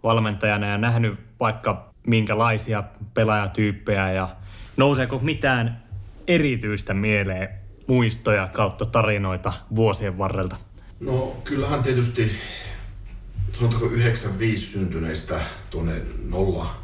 valmentajana 0.03 0.67
ja 0.67 0.77
nähnyt 0.77 1.19
vaikka 1.39 1.93
minkälaisia 2.07 2.83
pelaajatyyppejä 3.13 4.11
ja 4.11 4.29
nouseeko 4.77 5.19
mitään 5.19 5.83
erityistä 6.27 6.93
mieleen 6.93 7.49
muistoja 7.87 8.47
kautta 8.47 8.85
tarinoita 8.85 9.53
vuosien 9.75 10.17
varrelta? 10.17 10.55
No 10.99 11.37
kyllähän 11.43 11.83
tietysti, 11.83 12.31
sanotaanko 13.53 13.87
95 13.87 14.65
syntyneistä 14.65 15.41
tuonne 15.69 16.01
0 16.29 16.83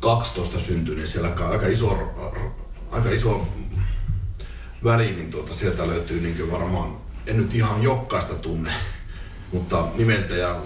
12 0.00 0.60
syntyneen, 0.60 1.08
siellä 1.08 1.28
on 1.28 1.52
aika 1.52 1.66
iso, 1.66 2.12
aika 2.90 3.10
iso 3.10 3.48
väli, 4.84 5.12
niin 5.12 5.30
tuota, 5.30 5.54
sieltä 5.54 5.86
löytyy 5.86 6.20
niin 6.20 6.50
varmaan, 6.50 6.96
en 7.26 7.36
nyt 7.36 7.54
ihan 7.54 7.82
jokaista 7.82 8.34
tunne, 8.34 8.70
mutta 9.52 9.88
nimeltä 9.94 10.34
ja 10.36 10.60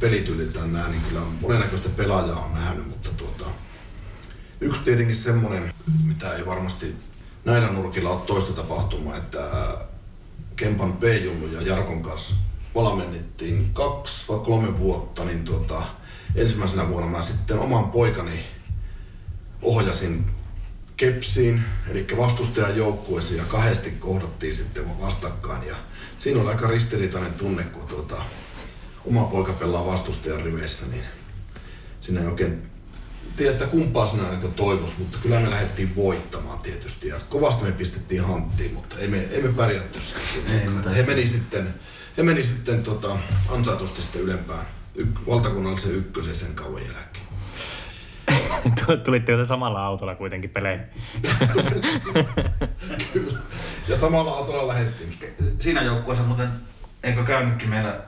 pelityyliltään 0.00 0.72
nämä, 0.72 0.88
niin 0.88 1.02
kyllä 1.08 1.20
monennäköistä 1.40 1.88
pelaajaa 1.88 2.44
on 2.44 2.54
nähnyt, 2.54 2.88
mutta 2.88 3.10
tuota, 3.10 3.44
yksi 4.60 4.84
tietenkin 4.84 5.16
semmoinen, 5.16 5.74
mitä 6.04 6.34
ei 6.34 6.46
varmasti 6.46 6.96
näillä 7.44 7.68
nurkilla 7.68 8.10
ole 8.10 8.20
toista 8.26 8.52
tapahtumaa, 8.52 9.16
että 9.16 9.40
Kempan 10.56 10.92
P-junnu 10.92 11.46
ja 11.46 11.62
Jarkon 11.62 12.02
kanssa 12.02 12.34
valmennettiin 12.74 13.70
kaksi 13.72 14.24
vai 14.28 14.38
kolme 14.38 14.78
vuotta, 14.78 15.24
niin 15.24 15.44
tuota, 15.44 15.82
ensimmäisenä 16.34 16.88
vuonna 16.88 17.10
mä 17.10 17.22
sitten 17.22 17.58
oman 17.58 17.90
poikani 17.90 18.44
ohjasin 19.62 20.26
Kepsiin, 20.96 21.62
eli 21.88 22.06
vastustajan 22.16 22.76
joukkueeseen 22.76 23.38
ja 23.38 23.44
kahdesti 23.44 23.90
kohdattiin 23.90 24.56
sitten 24.56 25.00
vastakkain. 25.00 25.66
Ja 25.66 25.76
siinä 26.18 26.40
oli 26.40 26.48
aika 26.48 26.66
ristiriitainen 26.66 27.34
tunne, 27.34 27.62
kun 27.62 27.86
tuota, 27.86 28.16
oma 29.06 29.24
poika 29.24 29.52
pelaa 29.52 29.86
vastustajan 29.86 30.42
riveissä, 30.42 30.86
niin 30.86 31.04
sinä 32.00 32.20
ei 32.20 32.26
oikein 32.26 32.62
tiedä, 33.36 33.52
että 33.52 33.66
kumpaa 33.66 34.06
sinä 34.06 34.22
niin 34.22 34.54
toivos, 34.54 34.98
mutta 34.98 35.18
kyllä 35.22 35.40
me 35.40 35.50
lähdettiin 35.50 35.96
voittamaan 35.96 36.58
tietysti. 36.58 37.08
Ja 37.08 37.16
kovasti 37.28 37.64
me 37.64 37.72
pistettiin 37.72 38.24
hanttiin, 38.24 38.74
mutta 38.74 38.96
ei 38.98 39.08
me, 39.08 39.28
ei 39.30 39.42
me 39.42 39.52
pärjätty 39.52 40.00
sitten. 40.00 40.94
He 40.94 41.02
meni 41.02 41.26
sitten, 41.26 41.74
he 42.16 42.22
meni 42.22 42.44
sitten 42.44 42.82
tota, 42.82 43.16
ansaitusti 43.48 44.02
sitten 44.02 44.20
ylempään 44.20 44.66
yk, 44.94 45.08
valtakunnallisen 45.26 45.94
ykkösen 45.94 46.34
sen 46.34 46.54
kauan 46.54 46.82
jälkeen. 46.82 47.28
Tulitte 49.04 49.32
joten 49.32 49.46
samalla 49.46 49.86
autolla 49.86 50.14
kuitenkin 50.14 50.50
peleihin. 50.50 50.84
Kyllä. 53.12 53.38
Ja 53.88 53.96
samalla 53.96 54.30
autolla 54.30 54.68
lähdettiin. 54.68 55.18
Siinä 55.58 55.82
joukkueessa 55.82 56.24
muuten, 56.24 56.48
eikö 57.02 57.24
käynytkin 57.24 57.70
meillä 57.70 58.00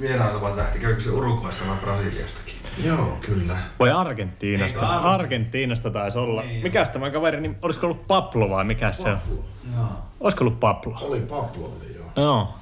vieraileva 0.00 0.50
tähti, 0.50 0.78
käykö 0.78 1.00
se 1.00 1.10
Uruguaysta 1.10 1.64
vai 1.68 1.76
Brasiliastakin? 1.76 2.54
Joo, 2.84 3.18
kyllä. 3.20 3.56
Vai 3.78 3.90
Argentiinasta? 3.90 4.80
Eikö 4.80 4.94
Ar- 4.94 5.06
Argentiinasta 5.06 5.90
taisi 5.90 6.18
olla. 6.18 6.42
Niin. 6.42 6.62
Mikäs 6.62 6.90
tämä 6.90 7.10
kaveri, 7.10 7.40
niin 7.40 7.56
olisiko 7.62 7.86
ollut 7.86 8.06
Pablo 8.06 8.50
vai 8.50 8.64
mikä 8.64 8.92
se 8.92 9.08
on? 9.08 9.18
Joo. 9.76 9.88
Olisiko 10.20 10.44
ollut 10.44 10.60
Pablo? 10.60 10.98
Oli 11.00 11.20
Pablo, 11.20 11.72
oli 11.76 11.94
joo. 11.96 12.06
Joo. 12.16 12.54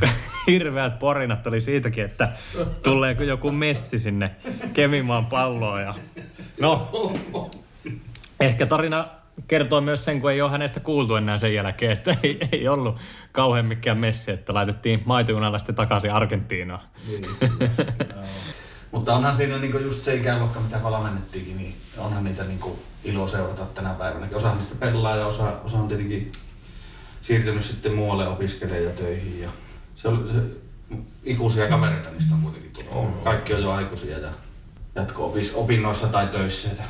Hirveät 0.46 0.98
porinat 0.98 1.46
oli 1.46 1.60
siitäkin, 1.60 2.04
että 2.04 2.32
tuleeko 2.82 3.22
joku 3.22 3.50
messi 3.52 3.98
sinne 3.98 4.30
Kemimaan 4.72 5.26
palloon. 5.26 5.82
Ja... 5.82 5.94
No, 6.60 6.88
ehkä 8.40 8.66
tarina 8.66 9.06
kertoo 9.48 9.80
myös 9.80 10.04
sen, 10.04 10.20
kun 10.20 10.30
ei 10.30 10.40
ole 10.42 10.50
hänestä 10.50 10.80
kuultu 10.80 11.14
enää 11.14 11.38
sen 11.38 11.54
jälkeen, 11.54 11.92
että 11.92 12.16
ei, 12.22 12.38
ei 12.52 12.68
ollut 12.68 12.96
kauhean 13.32 13.66
mikään 13.66 13.98
messi, 13.98 14.30
että 14.30 14.54
laitettiin 14.54 15.02
maitojunalla 15.04 15.58
sitten 15.58 15.74
takaisin 15.74 16.12
Argentiinaan. 16.12 16.88
Niin, 17.08 17.26
Mutta 18.92 19.14
onhan 19.14 19.36
siinä 19.36 19.58
niinku 19.58 19.78
just 19.78 20.02
se 20.02 20.14
ikäluokka, 20.14 20.60
mitä 20.60 20.82
valmennettiinkin, 20.82 21.56
niin 21.56 21.74
onhan 21.98 22.24
niitä 22.24 22.44
niinku 22.44 22.78
ilo 23.04 23.26
seurata 23.26 23.64
tänä 23.64 23.90
päivänä. 23.90 24.28
Osa 24.34 24.54
niistä 24.54 24.74
pelaa 24.74 25.16
ja 25.16 25.26
osa, 25.26 25.52
osa 25.64 25.76
on 25.76 25.88
tietenkin 25.88 26.32
siirtynyt 27.22 27.64
sitten 27.64 27.94
muualle 27.94 28.28
opiskelemaan 28.28 28.84
ja 28.84 28.90
töihin. 28.90 29.40
Ja 29.40 29.48
se 29.96 30.08
oli, 30.08 30.32
se, 30.32 30.40
ikuisia 31.24 31.68
kavereita 31.68 32.10
niistä 32.10 32.34
on 32.34 32.40
kuitenkin 32.42 32.72
tullut. 32.72 33.24
Kaikki 33.24 33.54
on 33.54 33.62
jo 33.62 33.70
aikuisia 33.70 34.18
ja 34.18 34.28
jatko-opinnoissa 34.94 36.06
tai 36.06 36.26
töissä. 36.26 36.68
Ja, 36.68 36.84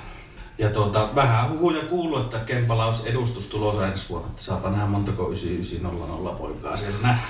ja 0.59 0.71
tuota, 0.71 1.15
vähän 1.15 1.51
huhuja 1.51 1.83
kuuluu, 1.83 2.21
että 2.21 2.39
Kempala 2.39 2.87
olisi 2.87 3.09
edustus 3.09 3.47
tulossa 3.47 3.87
ensi 3.87 4.09
vuonna. 4.09 4.29
Että 4.31 4.43
saapa 4.43 4.71
nähdä 4.71 4.87
montako 4.87 5.29
9900 5.29 6.33
poikaa 6.35 6.77
siellä 6.77 6.99
nähdä. 7.03 7.23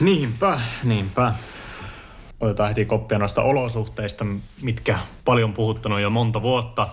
Niinpä, 0.00 0.60
niinpä. 0.84 1.32
Otetaan 2.40 2.68
heti 2.68 2.84
koppia 2.84 3.18
noista 3.18 3.42
olosuhteista, 3.42 4.26
mitkä 4.62 4.98
paljon 5.24 5.52
puhuttanut 5.52 6.00
jo 6.00 6.10
monta 6.10 6.42
vuotta, 6.42 6.88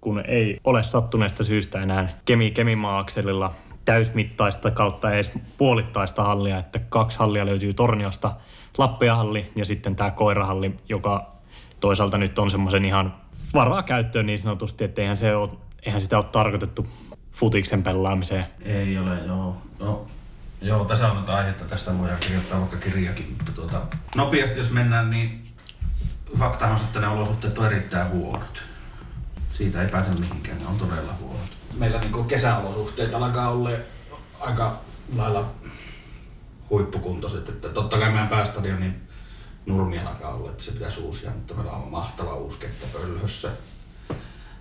kun 0.00 0.22
ei 0.26 0.60
ole 0.64 0.82
sattuneesta 0.82 1.44
syystä 1.44 1.80
enää 1.80 2.18
kemi 2.24 2.50
kemimaa-akselilla 2.50 3.52
täysmittaista 3.84 4.70
kautta 4.70 5.12
edes 5.12 5.30
puolittaista 5.58 6.22
hallia, 6.22 6.58
että 6.58 6.78
kaksi 6.78 7.18
hallia 7.18 7.46
löytyy 7.46 7.74
Torniosta, 7.74 8.32
Lappia-halli 8.78 9.46
ja 9.56 9.64
sitten 9.64 9.96
tämä 9.96 10.10
koirahalli, 10.10 10.76
joka 10.88 11.32
toisaalta 11.80 12.18
nyt 12.18 12.38
on 12.38 12.50
semmoisen 12.50 12.84
ihan 12.84 13.14
varaa 13.56 13.82
käyttöön 13.82 14.26
niin 14.26 14.38
sanotusti, 14.38 14.84
että 14.84 15.02
eihän, 15.02 15.16
se 15.16 15.36
ole, 15.36 15.50
eihän 15.86 16.00
sitä 16.00 16.16
ole 16.16 16.24
tarkoitettu 16.24 16.86
futiksen 17.32 17.82
pelaamiseen. 17.82 18.46
Ei 18.64 18.98
ole, 18.98 19.18
joo. 19.26 19.56
No, 19.78 20.06
joo, 20.62 20.84
tässä 20.84 21.10
on 21.10 21.16
nyt 21.16 21.28
aihetta, 21.28 21.64
tästä 21.64 21.98
voidaan 21.98 22.20
kirjoittaa 22.20 22.60
vaikka 22.60 22.76
kirjakin, 22.76 23.34
mutta 23.36 23.52
tuota, 23.52 23.82
nopeasti 24.16 24.58
jos 24.58 24.70
mennään, 24.70 25.10
niin 25.10 25.42
faktahan 26.38 26.74
on 26.74 26.80
sitten 26.80 27.02
ne 27.02 27.08
olosuhteet 27.08 27.58
on 27.58 27.66
erittäin 27.66 28.10
huonot. 28.10 28.62
Siitä 29.52 29.82
ei 29.82 29.88
pääse 29.88 30.10
mihinkään, 30.10 30.58
ne 30.58 30.66
on 30.66 30.78
todella 30.78 31.12
huonot. 31.20 31.50
Meillä 31.78 32.00
niin 32.00 32.24
kesäolosuhteet 32.24 33.14
alkaa 33.14 33.50
olla 33.50 33.70
aika 34.40 34.76
lailla 35.16 35.50
huippukuntoiset, 36.70 37.48
että 37.48 37.68
totta 37.68 37.98
kai 37.98 38.10
meidän 38.10 38.28
päästadionin 38.28 39.05
nurmi 39.66 39.98
alkaa 39.98 40.34
olla, 40.34 40.50
että 40.50 40.64
se 40.64 40.72
pitäisi 40.72 41.00
uusia, 41.00 41.30
mutta 41.30 41.54
meillä 41.54 41.72
on 41.72 41.90
mahtava 41.90 42.34
uusi 42.34 42.58
kenttä 42.58 42.86
Pölhössä. 42.92 43.50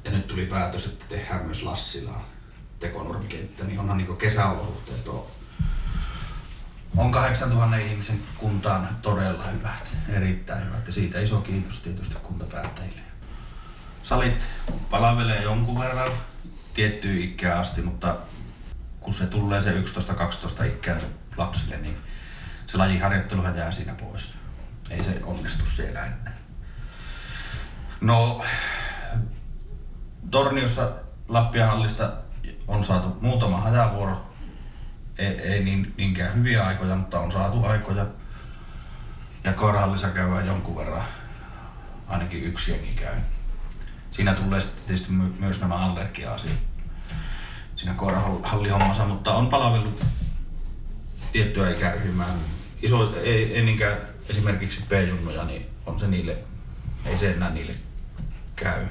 Ja 0.04 0.12
nyt 0.12 0.28
tuli 0.28 0.46
päätös, 0.46 0.86
että 0.86 1.06
tehdään 1.10 1.46
myös 1.46 1.64
Lassilaan 1.64 2.22
tekonurmikenttä, 2.80 3.64
niin 3.64 3.80
onhan 3.80 3.98
niin 3.98 4.18
kesäolosuhteet 4.18 5.08
on, 5.08 5.26
on 6.98 7.12
8000 7.12 7.78
ihmisen 7.78 8.20
kuntaan 8.38 8.90
todella 9.02 9.44
hyvät, 9.44 9.96
erittäin 10.10 10.66
hyvät. 10.66 10.88
Ja 10.88 10.94
siitä 10.94 11.20
iso 11.20 11.42
kiitos 11.42 11.82
tietysti 11.82 12.16
kuntapäättäjille. 12.24 13.02
Salit 14.04 14.46
palvelee 14.90 15.42
jonkun 15.42 15.80
verran 15.80 16.12
tiettyyn 16.74 17.22
ikään 17.22 17.60
asti, 17.60 17.82
mutta 17.82 18.18
kun 19.00 19.14
se 19.14 19.26
tulee 19.26 19.62
se 19.62 19.82
11-12 20.62 20.66
ikään 20.66 21.02
lapsille, 21.38 21.78
niin 21.78 21.98
se 22.68 22.78
lajiharjoitteluhan 22.78 23.58
jää 23.58 23.72
siinä 23.72 23.94
pois. 23.94 24.34
Ei 24.89 25.04
se 25.04 25.22
onnistu 25.24 25.65
siellä 25.65 26.06
enää. 26.06 26.34
No, 28.01 28.42
Torniossa 30.32 30.92
Lappiahallista 31.27 32.13
on 32.68 32.84
saatu 32.84 33.18
muutama 33.22 33.62
hajavuoro. 33.62 34.25
Ei, 35.18 35.42
ei 35.42 35.63
niin, 35.63 35.94
niinkään 35.98 36.36
hyviä 36.36 36.65
aikoja, 36.65 36.96
mutta 36.96 37.20
on 37.20 37.32
saatu 37.32 37.65
aikoja. 37.65 38.06
Ja 39.44 39.54
Koirahallissa 39.54 40.10
käydään 40.10 40.48
jonkun 40.48 40.75
verran. 40.75 41.04
Ainakin 42.08 42.44
yksi 42.44 42.72
jengi 42.72 42.94
käy. 42.96 43.15
Siinä 44.10 44.34
tulee 44.34 44.62
sitten 44.62 44.84
tietysti 44.86 45.12
my- 45.12 45.34
myös 45.39 45.62
nämä 45.62 45.75
allergia-asiat 45.75 46.60
siinä 47.75 47.94
koirahallihommassa, 47.94 49.06
mutta 49.06 49.34
on 49.34 49.48
palvellut 49.48 50.06
tiettyä 51.32 51.70
ikäryhmää. 51.70 52.27
Iso, 52.82 53.15
ei, 53.24 53.56
ei 53.56 53.62
niinkään 53.62 53.98
esimerkiksi 54.29 54.82
P-junnoja, 54.89 55.46
niin 55.46 55.65
on 55.86 56.00
se 56.00 56.08
niille, 56.08 56.38
ei 57.05 57.17
se 57.17 57.32
enää 57.32 57.50
niille 57.50 57.75
käy. 58.55 58.86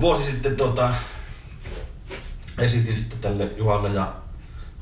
Vuosi 0.00 0.24
sitten 0.24 0.56
tuota, 0.56 0.94
esitin 2.58 2.96
sitten 2.96 3.18
tälle 3.18 3.50
Juhalle 3.56 3.88
ja 3.88 4.12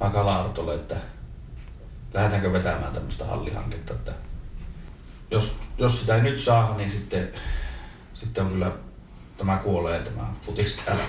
Hakala 0.01 0.37
Artolle, 0.37 0.75
että 0.75 0.97
lähdetäänkö 2.15 2.53
vetämään 2.53 2.93
tämmöistä 2.93 3.25
hallihanketta, 3.25 3.95
että 3.95 4.13
jos, 5.31 5.59
jos 5.79 6.01
sitä 6.01 6.15
ei 6.17 6.23
nyt 6.23 6.41
saa, 6.41 6.77
niin 6.77 6.91
sitten, 6.91 7.29
sitten 8.15 8.45
on 8.45 8.51
kyllä 8.51 8.73
tämä 9.39 9.57
kuolee 9.57 10.03
tämä 10.03 10.27
futis 10.43 10.77
täällä. 10.77 11.03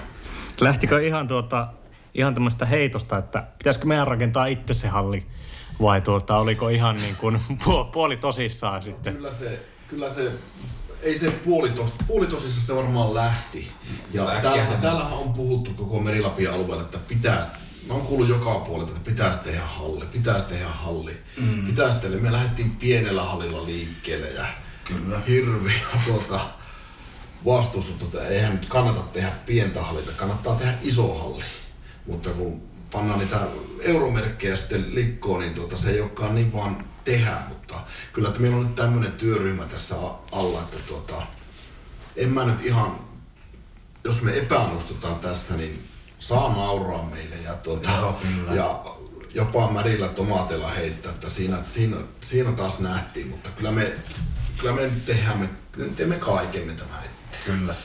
Lähtikö 0.59 1.01
ihan 1.01 1.27
tuota, 1.27 1.67
ihan 2.13 2.33
tämmöistä 2.33 2.65
heitosta, 2.65 3.17
että 3.17 3.43
pitäisikö 3.57 3.85
meidän 3.85 4.07
rakentaa 4.07 4.45
itse 4.45 4.73
se 4.73 4.87
halli 4.87 5.25
vai 5.81 6.01
tuota, 6.01 6.37
oliko 6.37 6.69
ihan 6.69 6.95
niin 6.95 7.15
kuin 7.15 7.41
puoli 7.93 8.17
tosissaan 8.17 8.83
sitten? 8.83 9.15
Kyllä 9.15 9.31
se, 9.31 9.65
kyllä 9.87 10.09
se 10.09 10.31
ei 11.01 11.17
se 11.17 11.31
puolitos, 11.31 11.91
puolitosissa 12.07 12.61
se 12.61 12.75
varmaan 12.75 13.13
lähti. 13.13 13.71
Ja 14.13 14.23
täällä, 14.25 14.49
äkkiähän- 14.49 14.81
täällähän 14.81 15.13
on 15.13 15.33
puhuttu 15.33 15.71
koko 15.73 15.99
Merilapin 15.99 16.49
alueella, 16.51 16.81
että 16.83 16.99
pitäisi, 17.07 17.49
mä 17.87 17.93
oon 17.93 18.01
kuullut 18.05 18.29
joka 18.29 18.59
puolelta, 18.59 18.91
että 18.95 19.09
pitäisi 19.09 19.39
tehdä 19.39 19.61
halli, 19.65 20.05
pitäisi 20.05 20.47
tehdä 20.47 20.67
halli, 20.67 21.17
mm. 21.37 21.65
pitäisi 21.65 21.99
tehdä. 21.99 22.17
Me 22.17 22.31
lähdettiin 22.31 22.71
pienellä 22.75 23.23
hallilla 23.23 23.65
liikkeelle 23.65 24.29
ja 24.29 24.45
Kyllä. 24.83 25.21
hirveä 25.27 25.79
tuota, 26.05 26.39
vastustus, 27.45 27.95
että 28.01 28.27
eihän 28.27 28.51
nyt 28.51 28.65
kannata 28.65 29.01
tehdä 29.13 29.31
pientä 29.45 29.81
hallita, 29.81 30.11
kannattaa 30.17 30.55
tehdä 30.55 30.73
iso 30.81 31.17
halli. 31.19 31.43
Mutta 32.05 32.29
kun 32.29 32.61
pannaan 32.91 33.19
niitä 33.19 33.39
euromerkkejä 33.81 34.55
sitten 34.55 34.95
likkoon, 34.95 35.39
niin 35.39 35.53
tuota, 35.53 35.77
se 35.77 35.91
ei 35.91 36.01
olekaan 36.01 36.35
niin 36.35 36.53
vaan 36.53 36.85
tehdä, 37.03 37.37
mutta 37.49 37.75
kyllä 38.13 38.27
että 38.27 38.39
meillä 38.39 38.57
on 38.57 38.63
nyt 38.63 38.75
tämmöinen 38.75 39.11
työryhmä 39.11 39.65
tässä 39.65 39.95
alla, 40.31 40.61
että 40.61 40.77
tuota, 40.87 41.15
en 42.15 42.29
mä 42.29 42.45
nyt 42.45 42.65
ihan, 42.65 42.99
jos 44.03 44.21
me 44.21 44.37
epäonnistutaan 44.37 45.15
tässä, 45.15 45.57
niin 45.57 45.83
saa 46.19 46.55
nauraa 46.55 47.03
meille 47.03 47.35
ja, 47.35 47.53
tuota, 47.53 47.89
Joo, 47.89 48.13
kyllä. 48.13 48.53
ja 48.53 48.83
jopa 49.33 49.71
mädillä 49.71 50.07
tomaateilla 50.07 50.67
heittää, 50.67 51.11
että 51.11 51.29
siinä, 51.29 51.61
siinä, 51.61 51.97
siinä 52.21 52.51
taas 52.51 52.79
nähtiin, 52.79 53.27
mutta 53.27 53.49
kyllä 53.49 53.71
me, 53.71 53.91
kyllä 54.57 54.73
me 54.73 54.81
nyt 54.81 55.05
tehdään, 55.05 55.39
me 55.39 55.49
teemme 55.95 56.15
kaikemme 56.15 56.73
tämä 56.73 56.99
eteen. 56.99 57.59
Kyllä. 57.59 57.75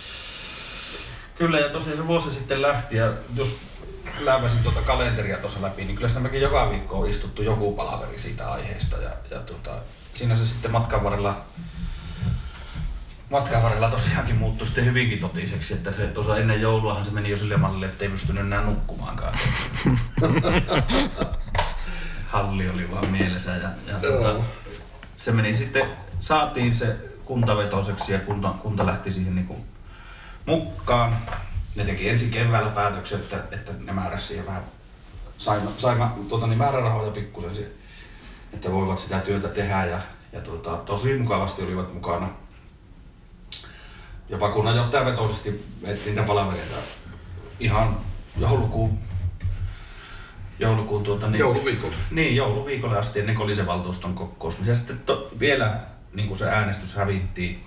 Kyllä, 1.34 1.58
ja 1.58 1.68
tosiaan 1.68 1.96
se 1.96 2.06
vuosi 2.06 2.30
sitten 2.30 2.62
lähti, 2.62 2.96
ja 2.96 3.12
jos 3.36 3.56
läväsin 4.20 4.62
tuota 4.62 4.80
kalenteria 4.80 5.38
tuossa 5.38 5.62
läpi, 5.62 5.84
niin 5.84 5.96
kyllä 5.96 6.08
sitä 6.08 6.20
melkein 6.20 6.42
joka 6.42 6.70
viikko 6.70 6.98
on 6.98 7.08
istuttu 7.08 7.42
joku 7.42 7.76
palaveri 7.76 8.18
siitä 8.18 8.52
aiheesta. 8.52 8.96
Ja, 8.96 9.10
ja 9.30 9.38
tuota, 9.38 9.70
siinä 10.14 10.36
se 10.36 10.46
sitten 10.46 10.70
matkan 10.70 11.04
varrella, 11.04 11.36
matkan 13.30 13.62
varrella 13.62 13.88
tosiaankin 13.88 14.36
muuttui 14.36 14.66
sitten 14.66 14.84
hyvinkin 14.84 15.18
totiseksi, 15.18 15.74
että 15.74 15.92
se 15.92 16.06
tuossa 16.06 16.38
ennen 16.38 16.60
jouluahan 16.60 17.04
se 17.04 17.10
meni 17.10 17.30
jo 17.30 17.36
sille 17.36 17.56
mallille, 17.56 17.86
että 17.86 18.04
ei 18.04 18.10
pystynyt 18.10 18.46
enää 18.46 18.60
nukkumaankaan. 18.60 19.34
Halli 22.26 22.68
oli 22.68 22.90
vaan 22.90 23.08
mielessä 23.08 23.50
ja, 23.50 23.68
ja 23.86 23.94
tuota, 23.98 24.44
se 25.16 25.32
meni 25.32 25.54
sitten, 25.54 25.86
saatiin 26.20 26.74
se 26.74 26.96
kuntavetoiseksi 27.24 28.12
ja 28.12 28.18
kunta, 28.18 28.48
kunta 28.48 28.86
lähti 28.86 29.12
siihen 29.12 29.34
niin 29.34 29.66
mukaan. 30.46 31.16
Ne 31.74 31.84
teki 31.84 32.08
ensin 32.08 32.30
keväällä 32.30 32.70
päätöksen, 32.70 33.20
että, 33.20 33.44
että 33.50 33.72
ne 33.78 33.92
määräsi 33.92 34.26
siihen 34.26 34.46
vähän, 34.46 34.62
saimme, 35.38 35.70
saimme 35.76 36.06
tuota, 36.28 36.46
niin 36.46 36.58
määrärahoja 36.58 37.10
pikkusen, 37.10 37.50
että 38.54 38.72
voivat 38.72 38.98
sitä 38.98 39.18
työtä 39.20 39.48
tehdä 39.48 39.84
ja, 39.84 40.00
ja 40.32 40.40
tuota, 40.40 40.76
tosi 40.76 41.18
mukavasti 41.18 41.62
olivat 41.62 41.94
mukana. 41.94 42.28
Jopa 44.28 44.48
kunnanjohtaja 44.48 45.04
vetoisesti 45.04 45.64
vetti 45.86 46.10
niitä 46.10 46.22
palavereita 46.22 46.76
ihan 47.60 47.96
joulukuun, 48.36 48.98
joulukuun 50.58 51.02
tuota, 51.02 51.28
niin, 51.30 51.38
Jouluviikolla. 51.40 51.96
niin, 52.10 52.36
jouluviikolle 52.36 52.98
asti 52.98 53.20
ennen 53.20 53.34
kuin 53.34 53.44
oli 53.44 53.56
se 53.56 53.66
valtuuston 53.66 54.14
kokous. 54.14 54.58
Ja 54.64 54.74
sitten 54.74 54.98
to, 54.98 55.30
vielä 55.40 55.80
niin 56.12 56.28
kuin 56.28 56.38
se 56.38 56.48
äänestys 56.48 56.94
hävittiin, 56.94 57.64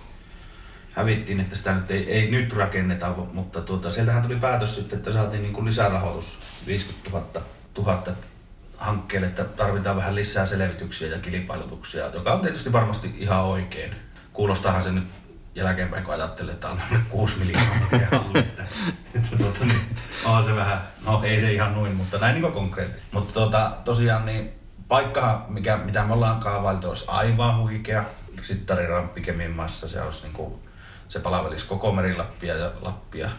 hävittiin, 0.96 1.40
että 1.40 1.56
sitä 1.56 1.74
nyt 1.74 1.90
ei, 1.90 2.12
ei 2.12 2.30
nyt 2.30 2.52
rakenneta, 2.52 3.14
mutta 3.32 3.60
tuota, 3.60 3.90
sieltähän 3.90 4.22
tuli 4.22 4.36
päätös 4.36 4.74
sitten, 4.74 4.96
että 4.96 5.12
saatiin 5.12 5.42
niin 5.42 5.52
kuin 5.52 5.66
lisärahoitus 5.66 6.38
50 6.66 7.10
000, 7.76 7.96
000 8.06 8.16
hankkeelle, 8.76 9.26
että 9.26 9.44
tarvitaan 9.44 9.96
vähän 9.96 10.14
lisää 10.14 10.46
selvityksiä 10.46 11.08
ja 11.08 11.18
kilpailutuksia, 11.18 12.06
joka 12.06 12.32
on 12.32 12.40
tietysti 12.40 12.72
varmasti 12.72 13.14
ihan 13.18 13.44
oikein. 13.44 13.94
Kuulostahan 14.32 14.82
se 14.82 14.92
nyt 14.92 15.04
jälkeenpäin, 15.54 16.04
kun 16.04 16.14
ajattelee, 16.14 16.54
että 16.54 16.68
on 16.68 16.80
6 17.08 17.38
miljoonaa 17.38 17.68
halli, 18.10 18.38
että, 18.38 18.64
että 19.14 19.36
tuota, 19.38 19.64
niin, 19.64 19.96
on 20.24 20.44
se 20.44 20.56
vähän, 20.56 20.78
no 21.06 21.20
ei 21.24 21.40
se 21.40 21.52
ihan 21.52 21.74
noin, 21.74 21.94
mutta 21.94 22.18
näin 22.18 22.42
niin 22.42 22.52
konkreettisesti. 22.52 23.08
Mutta 23.12 23.34
tuota, 23.34 23.72
tosiaan 23.84 24.26
niin 24.26 24.50
paikka, 24.88 25.46
mikä, 25.48 25.76
mitä 25.76 26.04
me 26.04 26.12
ollaan 26.12 26.40
kaavailtu, 26.40 26.88
olisi 26.88 27.04
aivan 27.08 27.58
huikea. 27.58 28.04
Sittarirampi 28.42 29.20
Kemimäessä, 29.20 29.88
se 29.88 30.02
olisi 30.02 30.22
niin 30.22 30.32
kuin, 30.32 30.54
se 31.08 31.20
palvelisi 31.20 31.66
koko 31.66 31.92
Merilappia 31.92 32.54
ja 32.54 32.70
Lappia. 32.82 33.30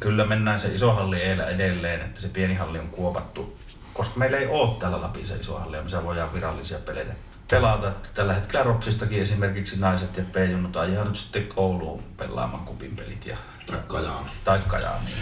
Kyllä 0.00 0.24
mennään 0.24 0.60
se 0.60 0.74
iso 0.74 0.92
halli 0.94 1.22
eillä 1.22 1.44
edelleen, 1.46 2.00
että 2.00 2.20
se 2.20 2.28
pieni 2.28 2.54
halli 2.54 2.78
on 2.78 2.88
kuopattu, 2.88 3.58
koska 3.94 4.18
meillä 4.18 4.36
ei 4.36 4.46
ole 4.46 4.78
täällä 4.78 5.00
Lapissa 5.00 5.34
iso 5.34 5.58
halli, 5.58 5.82
missä 5.82 6.04
voidaan 6.04 6.34
virallisia 6.34 6.78
peleitä 6.78 7.12
pelata. 7.50 7.92
Tällä 8.14 8.34
hetkellä 8.34 8.64
Ropsistakin 8.64 9.22
esimerkiksi 9.22 9.80
naiset 9.80 10.16
ja 10.16 10.24
P-junnut 10.32 10.76
ajaa 10.76 11.04
nyt 11.04 11.16
sitten 11.16 11.46
kouluun 11.46 12.02
pelaamaan 12.16 12.64
kupin 12.64 12.96
pelit 12.96 13.26
ja 13.26 13.36
Tai 13.66 13.78
Kajaani. 13.88 14.30
tai 14.44 14.60
Kajaaniin. 14.68 15.16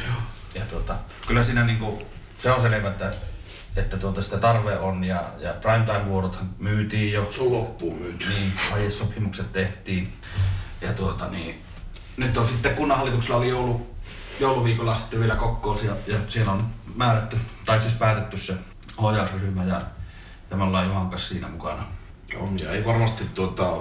Ja 0.54 0.62
tuota, 0.70 0.94
kyllä 1.26 1.42
siinä 1.42 1.64
niinku, 1.64 2.02
se 2.38 2.50
on 2.50 2.60
selvä, 2.60 2.88
että, 2.88 3.12
että 3.76 3.96
tuota 3.96 4.22
sitä 4.22 4.38
tarve 4.38 4.78
on 4.78 5.04
ja, 5.04 5.22
ja 5.38 5.52
primetime-vuorothan 5.52 6.50
myytiin 6.58 7.12
jo. 7.12 7.32
Se 7.32 7.42
on 7.42 7.52
loppuun 7.52 7.98
myyty. 7.98 8.28
Niin, 8.28 8.52
aiesopimukset 8.72 9.52
tehtiin. 9.52 10.12
Ja 10.80 10.92
tuota 10.92 11.28
niin, 11.28 11.62
nyt 12.18 12.36
on 12.36 12.46
sitten 12.46 12.74
kunnanhallituksella 12.74 13.36
oli 13.36 13.48
joulu, 13.48 13.86
jouluviikolla 14.40 14.94
sitten 14.94 15.20
vielä 15.20 15.34
kokous 15.34 15.82
ja, 15.82 15.96
ja 16.06 16.18
siellä 16.28 16.52
on 16.52 16.66
määrätty, 16.94 17.36
tai 17.64 17.80
siis 17.80 17.94
päätetty 17.94 18.38
se 18.38 18.54
ohjausryhmä 18.96 19.64
ja, 19.64 19.80
ja 20.50 20.56
me 20.56 20.64
ollaan 20.64 20.86
Juhan 20.86 21.10
kanssa 21.10 21.28
siinä 21.28 21.48
mukana. 21.48 21.86
On, 22.36 22.58
ja 22.58 22.70
ei 22.70 22.84
varmasti 22.84 23.24
tuota, 23.34 23.76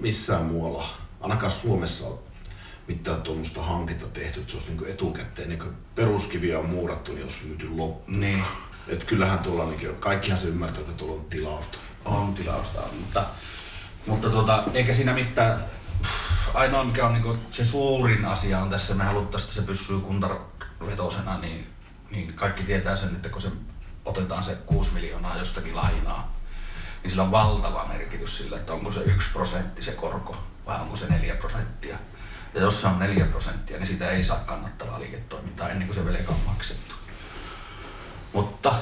missään 0.00 0.44
muualla, 0.44 0.88
ainakaan 1.20 1.52
Suomessa 1.52 2.06
ole 2.06 2.18
mitään 2.88 3.22
tuommoista 3.22 3.62
hanketta 3.62 4.06
tehty, 4.06 4.40
että 4.40 4.50
se 4.50 4.56
olisi 4.56 4.72
niin 4.72 4.90
etukäteen, 4.90 5.48
niin 5.48 5.62
peruskiviä 5.94 6.58
on 6.58 6.68
muurattu, 6.70 7.12
niin 7.12 7.24
olisi 7.24 7.46
myyty 7.46 7.68
loppuun. 7.68 8.20
Niin. 8.20 8.44
Et 8.88 9.04
kyllähän 9.04 9.38
tuolla, 9.38 9.66
niin 9.66 9.96
kaikkihan 9.96 10.38
se 10.38 10.48
ymmärtää, 10.48 10.80
että 10.80 10.92
tuolla 10.92 11.14
on 11.14 11.24
tilausta. 11.24 11.78
On 12.04 12.34
tilausta, 12.34 12.80
mutta, 13.00 13.24
mutta 14.06 14.30
tuota, 14.30 14.64
eikä 14.74 14.94
siinä 14.94 15.12
mitään. 15.12 15.64
Ainoa 16.54 16.84
mikä 16.84 17.06
on 17.06 17.12
niinku 17.12 17.36
se 17.50 17.64
suurin 17.64 18.24
asia 18.24 18.58
on 18.58 18.70
tässä, 18.70 18.94
me 18.94 19.04
haluttaisiin, 19.04 19.48
että 19.48 19.60
se 19.60 19.66
pysyy 19.66 20.00
kuntavetosena, 20.00 21.38
niin, 21.38 21.70
niin 22.10 22.34
kaikki 22.34 22.62
tietää 22.62 22.96
sen, 22.96 23.08
että 23.08 23.28
kun 23.28 23.42
se 23.42 23.50
otetaan 24.04 24.44
se 24.44 24.54
6 24.66 24.94
miljoonaa 24.94 25.38
jostakin 25.38 25.76
lainaa, 25.76 26.34
niin 27.02 27.10
sillä 27.10 27.22
on 27.22 27.30
valtava 27.30 27.86
merkitys 27.88 28.36
sillä, 28.36 28.56
että 28.56 28.72
onko 28.72 28.92
se 28.92 29.00
1 29.00 29.30
prosentti 29.32 29.82
se 29.82 29.92
korko 29.92 30.36
vai 30.66 30.80
onko 30.80 30.96
se 30.96 31.06
4 31.06 31.34
prosenttia. 31.34 31.96
Ja 32.54 32.60
jos 32.60 32.80
se 32.80 32.86
on 32.86 32.98
4 32.98 33.24
prosenttia, 33.24 33.78
niin 33.78 33.86
sitä 33.86 34.10
ei 34.10 34.24
saa 34.24 34.38
kannattavaa 34.38 35.00
liiketoimintaa 35.00 35.68
ennen 35.68 35.88
kuin 35.88 35.96
se 35.96 36.04
velka 36.04 36.32
on 36.32 36.40
maksettu. 36.46 36.94
Mutta 38.32 38.74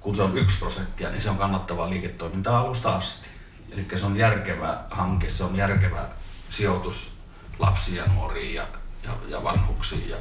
kun 0.00 0.16
se 0.16 0.22
on 0.22 0.38
1 0.38 0.58
prosenttia, 0.58 1.10
niin 1.10 1.22
se 1.22 1.30
on 1.30 1.38
kannattavaa 1.38 1.90
liiketoimintaa 1.90 2.60
alusta 2.60 2.96
asti. 2.96 3.28
Eli 3.70 3.86
se 3.96 4.06
on 4.06 4.16
järkevä 4.16 4.78
hanke, 4.90 5.30
se 5.30 5.44
on 5.44 5.56
järkevä 5.56 6.08
sijoitus 6.50 7.14
lapsiin 7.58 7.96
ja 7.96 8.06
nuoriin 8.06 8.54
ja, 8.54 8.66
ja, 9.04 9.10
ja 9.28 9.44
vanhuksiin. 9.44 10.08
Ja 10.08 10.16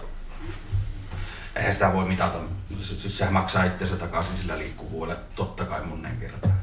eihän 1.55 1.73
sitä 1.73 1.93
voi 1.93 2.05
mitata. 2.05 2.37
Siis 2.81 3.17
sehän 3.17 3.33
maksaa 3.33 3.63
itsensä 3.63 3.95
takaisin 3.95 4.37
sillä 4.37 4.57
liikkuvuudella, 4.57 5.21
totta 5.35 5.65
kai 5.65 5.85
monen 5.85 6.17
kertaan. 6.17 6.53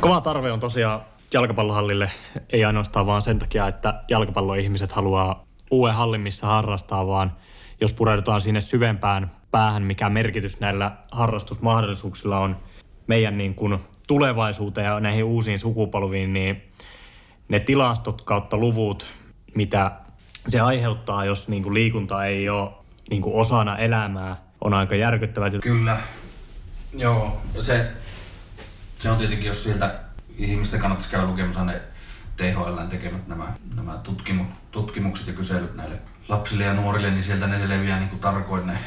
Kova 0.00 0.20
tarve 0.20 0.52
on 0.52 0.60
tosiaan 0.60 1.00
jalkapallohallille, 1.32 2.10
ei 2.50 2.64
ainoastaan 2.64 3.06
vaan 3.06 3.22
sen 3.22 3.38
takia, 3.38 3.68
että 3.68 4.02
jalkapalloihmiset 4.08 4.92
haluaa 4.92 5.44
uuden 5.70 5.94
hallin, 5.94 6.20
missä 6.20 6.46
harrastaa, 6.46 7.06
vaan 7.06 7.32
jos 7.80 7.94
pureudutaan 7.94 8.40
sinne 8.40 8.60
syvempään 8.60 9.30
päähän, 9.50 9.82
mikä 9.82 10.10
merkitys 10.10 10.60
näillä 10.60 10.96
harrastusmahdollisuuksilla 11.12 12.38
on 12.38 12.56
meidän 13.06 13.38
niin 13.38 13.54
kuin 13.54 13.78
tulevaisuuteen 14.08 14.86
ja 14.86 15.00
näihin 15.00 15.24
uusiin 15.24 15.58
sukupolviin, 15.58 16.32
niin 16.32 16.62
ne 17.48 17.60
tilastot 17.60 18.22
kautta 18.22 18.56
luvut, 18.56 19.06
mitä 19.54 19.92
se 20.48 20.60
aiheuttaa, 20.60 21.24
jos 21.24 21.48
niin 21.48 21.62
kuin 21.62 21.74
liikunta 21.74 22.24
ei 22.24 22.48
ole 22.48 22.70
niin 23.10 23.22
kuin 23.22 23.34
osana 23.34 23.78
elämää, 23.78 24.36
on 24.60 24.74
aika 24.74 24.94
järkyttävät. 24.94 25.54
Kyllä. 25.62 25.98
Joo, 26.96 27.40
se, 27.60 27.90
se 28.98 29.10
on 29.10 29.16
tietenkin, 29.16 29.48
jos 29.48 29.64
sieltä 29.64 30.00
ihmisten 30.36 30.80
kannattaisi 30.80 31.10
käydä 31.10 31.26
lukemassa 31.26 31.64
ne 31.64 31.82
THL 32.36 32.78
tekemät 32.90 33.28
nämä, 33.28 33.52
nämä 33.76 33.98
tutkimu, 34.02 34.44
tutkimukset 34.70 35.26
ja 35.26 35.32
kyselyt 35.32 35.76
näille 35.76 35.98
lapsille 36.28 36.64
ja 36.64 36.74
nuorille, 36.74 37.10
niin 37.10 37.24
sieltä 37.24 37.46
ne 37.46 37.58
selviää 37.58 37.98
niin 37.98 38.08
kuin 38.08 38.20
tarkoin 38.20 38.66
ne, 38.66 38.78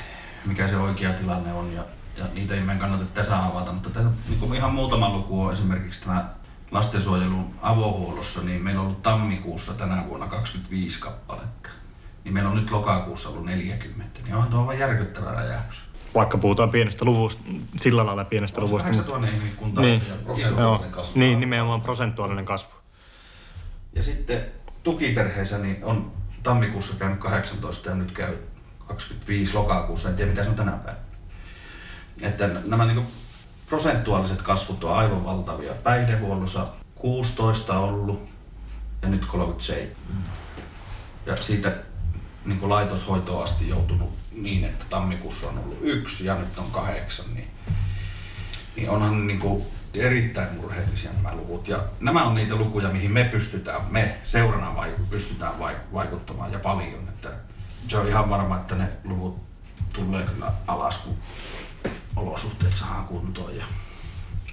mikä 0.45 0.67
se 0.67 0.77
oikea 0.77 1.13
tilanne 1.13 1.53
on. 1.53 1.73
Ja, 1.73 1.83
ja 2.17 2.25
niitä 2.33 2.53
ei 2.53 2.59
meidän 2.59 2.79
kannata 2.79 3.05
tässä 3.13 3.45
avata, 3.45 3.71
mutta 3.71 3.89
tässä 3.89 4.11
niin 4.29 4.39
kuin 4.39 4.55
ihan 4.55 4.73
muutama 4.73 5.13
luku 5.13 5.43
on 5.43 5.53
esimerkiksi 5.53 6.01
tämä 6.01 6.29
lastensuojelun 6.71 7.53
avohuollossa, 7.61 8.41
niin 8.41 8.63
meillä 8.63 8.79
on 8.81 8.85
ollut 8.87 9.01
tammikuussa 9.01 9.73
tänä 9.73 10.03
vuonna 10.07 10.27
25 10.27 10.99
kappaletta. 10.99 11.69
Niin 12.23 12.33
meillä 12.33 12.49
on 12.49 12.55
nyt 12.55 12.71
lokakuussa 12.71 13.29
ollut 13.29 13.45
40. 13.45 14.19
Niin 14.23 14.35
onhan 14.35 14.51
tuo 14.51 14.59
aivan 14.59 14.79
järkyttävä 14.79 15.31
räjähdys. 15.31 15.75
Vaikka 16.15 16.37
puhutaan 16.37 16.69
pienestä 16.69 17.05
luvusta, 17.05 17.43
sillä 17.77 18.05
lailla 18.05 18.25
pienestä 18.25 18.61
On 18.61 18.67
luvusta. 18.67 18.87
8000 18.89 19.37
ihmiskuntaa. 19.37 19.83
Niin, 19.83 20.01
Ja 20.07 20.15
joo, 20.15 20.23
prosentuaalinen 20.25 20.91
kasvu. 20.91 21.19
niin, 21.19 21.39
nimenomaan 21.39 21.81
prosentuaalinen 21.81 22.45
kasvu. 22.45 22.73
Ja 23.93 24.03
sitten 24.03 24.45
tukiperheessä 24.83 25.57
niin 25.57 25.77
on 25.83 26.11
tammikuussa 26.43 26.95
käynyt 26.99 27.19
18 27.19 27.89
ja 27.89 27.95
nyt 27.95 28.11
käy 28.11 28.37
25 28.87 29.53
lokakuussa. 29.53 30.09
En 30.09 30.15
tiedä 30.15 30.31
mitä 30.31 30.43
se 30.43 30.49
on 30.49 30.55
tänä 30.55 30.71
päivänä. 30.71 31.03
Että 32.21 32.49
nämä 32.65 32.85
niin 32.85 33.07
prosentuaaliset 33.69 34.41
kasvut 34.41 34.83
on 34.83 34.95
aivan 34.95 35.25
valtavia. 35.25 35.73
Päihdehuollossa 35.73 36.67
16 36.95 37.79
on 37.79 37.89
ollut 37.89 38.29
ja 39.01 39.09
nyt 39.09 39.25
37. 39.25 39.95
Ja 41.25 41.35
siitä 41.35 41.71
niin 42.45 42.59
kuin 42.59 42.69
laitoshoitoon 42.69 43.43
asti 43.43 43.69
joutunut 43.69 44.17
niin, 44.31 44.63
että 44.63 44.85
tammikuussa 44.89 45.47
on 45.47 45.59
ollut 45.59 45.79
yksi 45.81 46.25
ja 46.25 46.35
nyt 46.35 46.57
on 46.57 46.71
kahdeksan. 46.71 47.25
Niin 47.33 47.47
niin 48.77 48.89
onhan 48.89 49.27
niin 49.27 49.39
kuin 49.39 49.63
erittäin 49.93 50.55
murheellisia 50.55 51.11
nämä 51.13 51.35
luvut. 51.35 51.67
Ja 51.67 51.79
nämä 51.99 52.23
on 52.23 52.35
niitä 52.35 52.55
lukuja, 52.55 52.89
mihin 52.89 53.13
me 53.13 53.23
pystytään, 53.23 53.81
me 53.89 54.17
seurana 54.23 54.75
vai, 54.75 54.93
pystytään 55.09 55.59
vai, 55.59 55.75
vaikuttamaan 55.93 56.51
ja 56.51 56.59
paljon. 56.59 57.09
Että 57.09 57.29
se 57.87 57.97
on 57.97 58.07
ihan 58.07 58.29
varma, 58.29 58.57
että 58.57 58.75
ne 58.75 58.89
luvut 59.03 59.39
tulee 59.93 60.23
kyllä 60.23 60.51
alas, 60.67 60.97
kun 60.97 61.17
olosuhteet 62.17 62.73
saadaan 62.73 63.05
kuntoon. 63.05 63.55
Ja 63.55 63.65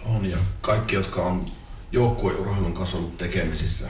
On 0.04 0.30
ja 0.30 0.38
kaikki, 0.60 0.94
jotka 0.94 1.22
on 1.22 1.46
joukkueurheilun 1.92 2.74
kanssa 2.74 2.96
ollut 2.96 3.18
tekemisissä 3.18 3.88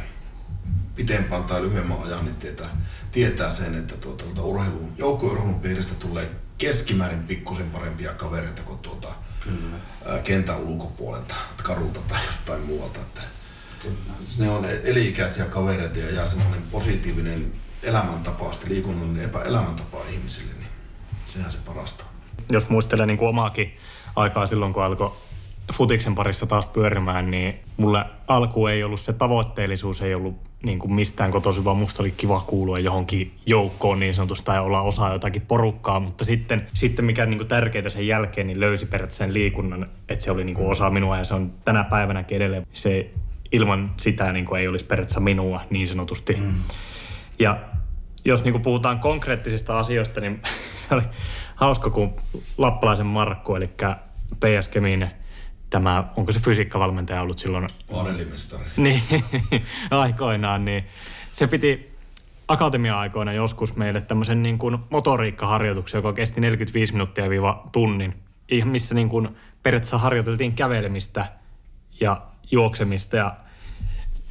pitempään 0.97 1.45
tai 1.45 1.63
lyhyemmän 1.63 2.03
ajan, 2.03 2.25
niin 2.25 2.37
tietää, 2.37 2.69
tietää 3.13 3.51
sen, 3.51 3.75
että 3.75 3.97
tuota, 3.97 4.25
tuota 4.25 4.43
urheilun, 4.43 4.93
joukkueurheilun 4.99 5.61
piiristä 5.61 5.95
tulee 5.95 6.31
keskimäärin 6.59 7.23
pikkusen 7.23 7.71
parempia 7.71 8.13
kavereita 8.13 8.63
kuin 8.63 8.79
tuota, 8.79 9.09
kyllä, 9.41 9.77
ää, 10.07 10.19
kentän 10.19 10.57
ulkopuolelta, 10.57 11.35
kadulta 11.63 12.01
tai 12.01 12.27
jostain 12.27 12.61
muualta. 12.61 13.01
Että 13.01 13.21
kyllä. 13.83 13.97
ne 14.39 14.51
on 14.51 14.65
eli-ikäisiä 14.65 15.45
kavereita 15.45 15.99
ja 15.99 16.15
jää 16.15 16.27
semmoinen 16.27 16.63
positiivinen 16.63 17.53
elämäntapa, 17.83 18.53
sitten 18.53 18.73
liikunnallinen 18.73 19.25
epäelämäntapa 19.25 19.99
ihmisille, 20.11 20.53
niin 20.53 20.69
sehän 21.27 21.53
se 21.53 21.59
parasta. 21.59 22.05
Jos 22.53 22.68
muistelee 22.68 23.07
niin 23.07 23.18
kuin 23.18 23.29
omaakin 23.29 23.77
aikaa 24.16 24.47
silloin, 24.47 24.73
kun 24.73 24.85
alkoi 24.85 25.12
futiksen 25.73 26.14
parissa 26.14 26.47
taas 26.47 26.66
pyörimään, 26.66 27.31
niin 27.31 27.55
mulle 27.77 28.05
alku 28.29 28.66
ei 28.66 28.85
ollut 28.85 29.01
se 29.01 29.12
tavoitteellisuus, 29.12 30.03
ei 30.03 30.14
ollut 30.14 30.37
niin 30.62 30.79
kuin 30.79 30.94
mistään 30.94 31.31
kotoisin, 31.31 31.64
vaan 31.64 31.77
musta 31.77 32.03
oli 32.03 32.11
kiva 32.11 32.40
kuulua 32.40 32.79
johonkin 32.79 33.33
joukkoon 33.47 34.01
niin 34.01 34.14
sanotusti 34.14 34.44
tai 34.44 34.61
olla 34.61 34.81
osa 34.81 35.12
jotakin 35.12 35.42
porukkaa, 35.42 36.01
mutta 36.01 36.25
sitten, 36.25 36.66
sitten 36.75 37.05
mikä 37.05 37.27
niin 37.27 37.38
kuin 37.38 37.49
tärkeintä 37.49 37.90
sen 37.90 38.07
jälkeen, 38.07 38.47
niin 38.47 38.61
löysi 38.61 38.87
periaatteessa 38.87 39.25
sen 39.25 39.35
liikunnan, 39.35 39.90
että 40.09 40.25
se 40.25 40.31
oli 40.31 40.44
niin 40.44 40.57
kuin 40.57 40.70
osa 40.70 40.90
minua 40.90 41.18
ja 41.18 41.25
se 41.25 41.35
on 41.35 41.53
tänä 41.64 41.85
päivänäkin 41.85 42.37
edelleen 42.37 42.66
se 42.73 43.11
ilman 43.53 43.92
sitä 43.97 44.33
niin 44.33 44.44
kuin 44.44 44.61
ei 44.61 44.68
olisi 44.68 44.85
periaatteessa 44.85 45.20
minua 45.20 45.61
niin 45.70 45.88
sanotusti. 45.88 46.35
Mm. 46.35 46.55
Ja 47.38 47.59
jos 48.25 48.44
niin 48.44 48.53
kuin 48.53 48.62
puhutaan 48.62 49.01
konkreettisista 49.01 49.79
asioista, 49.79 50.20
niin 50.20 50.40
se 50.88 50.94
oli 50.94 51.03
hauska, 51.55 51.90
kun 51.90 52.17
Lappalaisen 52.59 53.07
Markku, 53.07 53.55
eli 53.55 53.71
PS 54.40 54.69
Kemin 54.69 55.11
tämä, 55.71 56.05
onko 56.17 56.33
se 56.33 56.40
fysiikkavalmentaja 56.40 57.23
ollut 57.23 57.38
silloin 57.38 57.69
Vanelimestari. 57.93 58.64
niin, 58.77 59.03
aikoinaan, 59.90 60.64
niin 60.64 60.85
se 61.33 61.47
piti 61.47 61.95
akatemia-aikoina 62.49 63.33
joskus 63.33 63.77
meille 63.77 64.01
tämmöisen 64.01 64.43
niin 64.43 64.59
kuin 64.59 64.79
motoriikkaharjoituksen, 64.90 65.99
joka 65.99 66.12
kesti 66.12 66.40
45 66.40 66.93
minuuttia 66.93 67.31
viiva 67.31 67.69
tunnin, 67.73 68.14
missä 68.64 68.95
niin 68.95 69.09
kuin 69.09 69.29
periaatteessa 69.62 69.99
harjoiteltiin 69.99 70.55
kävelemistä 70.55 71.27
ja 72.01 72.23
juoksemista 72.51 73.17
ja 73.17 73.37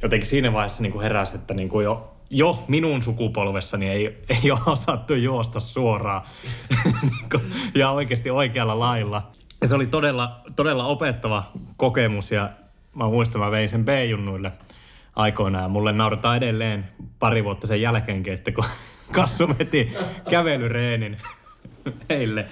jotenkin 0.02 0.28
siinä 0.28 0.52
vaiheessa 0.52 0.82
niin 0.82 0.92
kuin 0.92 1.02
heräsi, 1.02 1.36
että 1.36 1.54
niin 1.54 1.68
kuin 1.68 1.84
jo, 1.84 2.13
jo 2.34 2.64
minun 2.68 3.02
sukupolvessani 3.02 3.88
ei, 3.88 4.18
ei 4.28 4.50
ole 4.50 4.60
osattu 4.66 5.14
juosta 5.14 5.60
suoraan 5.60 6.22
Niin 7.02 7.42
ja 7.74 7.90
oikeasti 7.90 8.30
oikealla 8.30 8.78
lailla. 8.78 9.30
Ja 9.60 9.68
se 9.68 9.74
oli 9.74 9.86
todella, 9.86 10.40
todella 10.56 10.86
opettava 10.86 11.52
kokemus 11.76 12.32
ja 12.32 12.50
mä 12.94 13.04
muistan, 13.04 13.40
mä 13.40 13.50
vein 13.50 13.68
sen 13.68 13.84
B-junnuille 13.84 14.52
aikoinaan. 15.16 15.70
Mulle 15.70 15.92
nauretaan 15.92 16.36
edelleen 16.36 16.88
pari 17.18 17.44
vuotta 17.44 17.66
sen 17.66 17.80
jälkeenkin, 17.80 18.32
että 18.32 18.52
kun 18.52 18.64
Kassu 19.16 19.48
veti 19.58 19.92
kävelyreenin 20.30 21.18
heille. 22.08 22.46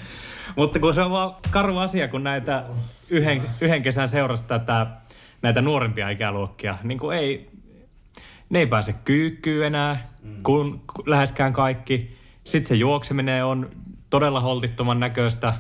Mutta 0.56 0.78
kun 0.78 0.94
se 0.94 1.02
on 1.02 1.10
vaan 1.10 1.34
karu 1.50 1.78
asia, 1.78 2.08
kun 2.08 2.24
näitä 2.24 2.64
yhden, 3.08 3.42
yhden 3.60 3.82
kesän 3.82 4.08
seurasi 4.08 4.44
tätä, 4.44 4.86
näitä 5.42 5.62
nuorempia 5.62 6.08
ikäluokkia, 6.08 6.78
niin 6.82 6.98
kuin 6.98 7.18
ei, 7.18 7.46
ne 8.52 8.58
ei 8.58 8.66
pääse 8.66 8.92
kyykkyyn 8.92 9.66
enää, 9.66 10.08
kun, 10.42 10.82
kun 10.94 11.10
läheskään 11.10 11.52
kaikki. 11.52 12.16
Sitten 12.44 12.68
se 12.68 12.74
juokseminen 12.74 13.44
on 13.44 13.70
todella 14.10 14.40
holtittoman 14.40 15.00
näköistä. 15.00 15.54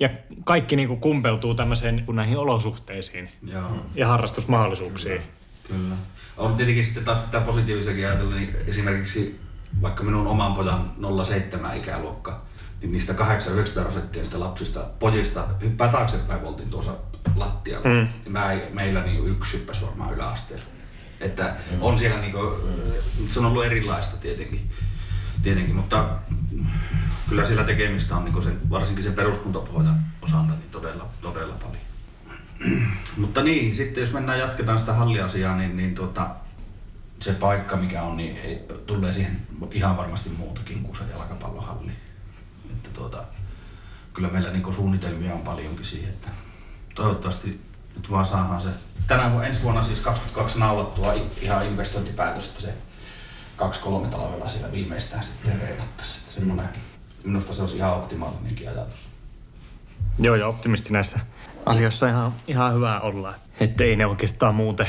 Ja 0.00 0.08
kaikki 0.44 0.76
niin 0.76 0.88
kuin 0.88 1.00
kumpeutuu 1.00 1.54
tämmöiseen 1.54 2.02
kuin 2.06 2.16
näihin 2.16 2.38
olosuhteisiin 2.38 3.30
Joo. 3.42 3.70
ja 3.94 4.08
harrastusmahdollisuuksiin. 4.08 5.22
Kyllä. 5.68 5.94
On 6.36 6.54
tietenkin 6.54 6.84
sitten 6.84 7.04
taas 7.04 7.18
tämä 7.30 7.46
positiivisenkin 7.46 8.06
ajatella, 8.06 8.34
niin 8.34 8.56
esimerkiksi 8.66 9.40
vaikka 9.82 10.02
minun 10.02 10.26
oman 10.26 10.54
pojan 10.54 10.92
07 11.24 11.76
ikäluokka, 11.76 12.42
niin 12.80 12.92
niistä 12.92 13.12
8-9 13.12 13.16
prosenttia 13.82 14.22
niistä 14.22 14.40
lapsista, 14.40 14.80
pojista 14.98 15.44
hyppää 15.62 15.88
taaksepäin 15.88 16.42
voltin 16.42 16.70
tuossa 16.70 16.92
lattialla. 17.36 17.88
Mm. 17.88 18.08
Niin 18.24 18.32
mä, 18.32 18.50
meillä 18.72 19.02
niin 19.02 19.26
yksi 19.26 19.58
hyppäsi 19.58 19.86
varmaan 19.86 20.14
yläasteella. 20.14 20.75
Että 21.20 21.42
mm. 21.44 21.82
on 21.82 21.98
siellä 21.98 22.20
niinku, 22.20 22.38
se 23.28 23.38
on 23.38 23.46
ollut 23.46 23.64
erilaista 23.64 24.16
tietenkin, 24.16 24.70
tietenkin 25.42 25.74
mutta 25.76 26.08
kyllä 27.28 27.44
siellä 27.44 27.64
tekemistä 27.64 28.16
on 28.16 28.24
niinku 28.24 28.42
sen, 28.42 28.70
varsinkin 28.70 29.04
sen 29.04 29.14
peruskuntopohjan 29.14 30.04
osalta 30.22 30.52
niin 30.52 30.70
todella, 30.70 31.08
todella 31.22 31.54
paljon. 31.54 31.82
Mutta 33.16 33.42
niin, 33.42 33.74
sitten 33.74 34.00
jos 34.00 34.12
mennään 34.12 34.38
jatketaan 34.38 34.80
sitä 34.80 34.92
halliasiaa, 34.92 35.56
niin, 35.56 35.76
niin 35.76 35.94
tuota, 35.94 36.30
se 37.20 37.32
paikka 37.32 37.76
mikä 37.76 38.02
on, 38.02 38.16
niin 38.16 38.36
ei, 38.36 38.62
tulee 38.86 39.12
siihen 39.12 39.40
ihan 39.70 39.96
varmasti 39.96 40.30
muutakin 40.30 40.82
kuin 40.82 40.96
se 40.96 41.04
jalkapallohalli. 41.10 41.92
Että 42.70 42.90
tuota, 42.92 43.24
kyllä 44.14 44.28
meillä 44.28 44.50
niin 44.50 44.74
suunnitelmia 44.74 45.34
on 45.34 45.42
paljonkin 45.42 45.84
siihen, 45.84 46.08
että 46.08 46.28
toivottavasti 46.94 47.60
nyt 47.96 48.10
vaan 48.10 48.24
saadaan 48.24 48.60
se 48.60 48.68
tänä 49.06 49.30
vuonna, 49.30 49.46
ensi 49.46 49.62
vuonna 49.62 49.82
siis 49.82 50.00
22 50.00 50.58
naulattua 50.58 51.14
ihan 51.40 51.66
investointipäätös, 51.66 52.48
että 52.48 52.60
se 52.60 52.74
2-3 54.04 54.06
talvella 54.06 54.48
siellä 54.48 54.72
viimeistään 54.72 55.24
sitten 55.24 55.60
reenattaisiin. 55.60 56.20
Että 56.20 56.34
semmoinen, 56.34 56.68
minusta 57.24 57.52
se 57.52 57.60
olisi 57.60 57.76
ihan 57.76 57.96
optimaalinenkin 57.96 58.68
ajatus. 58.68 59.08
Joo, 60.18 60.34
ja 60.34 60.46
optimisti 60.46 60.92
näissä 60.92 61.18
asioissa 61.66 62.06
on 62.06 62.12
ihan, 62.12 62.34
ihan 62.46 62.74
hyvä 62.74 63.00
olla. 63.00 63.34
Että 63.60 63.84
ei 63.84 63.96
ne 63.96 64.06
oikeastaan 64.06 64.54
muuten, 64.54 64.86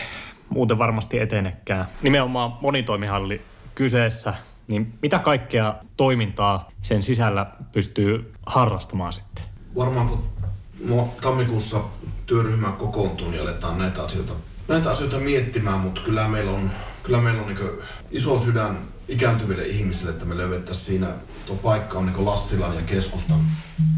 muuten 0.49 0.77
varmasti 0.77 1.19
etenekään. 1.19 1.85
Nimenomaan 2.01 2.53
monitoimihalli 2.61 3.41
kyseessä, 3.75 4.33
niin 4.67 4.93
mitä 5.01 5.19
kaikkea 5.19 5.75
toimintaa 5.97 6.71
sen 6.81 7.03
sisällä 7.03 7.45
pystyy 7.71 8.33
harrastamaan 8.45 9.13
sitten? 9.13 9.45
Varmaan 9.75 10.07
kun 10.07 10.29
mo- 10.85 11.21
tammikuussa 11.21 11.81
työryhmä 12.25 12.71
kokoontuu, 12.71 13.29
niin 13.29 13.41
aletaan 13.41 13.77
näitä 13.77 14.03
asioita, 14.03 14.33
näitä 14.67 14.91
asioita 14.91 15.19
miettimään, 15.19 15.79
mutta 15.79 16.01
kyllä 16.01 16.27
meillä 16.27 16.51
on, 16.51 16.71
kyllä 17.03 17.21
meillä 17.21 17.41
on 17.41 17.47
niin 17.47 17.69
iso 18.11 18.39
sydän 18.39 18.77
ikääntyville 19.07 19.63
ihmisille, 19.65 20.11
että 20.11 20.25
me 20.25 20.37
löydettäisiin 20.37 20.85
siinä, 20.85 21.07
tuo 21.45 21.55
paikka 21.55 21.97
on 21.97 22.05
niin 22.05 22.25
Lassilan 22.25 22.75
ja 22.75 22.81
keskustan 22.81 23.39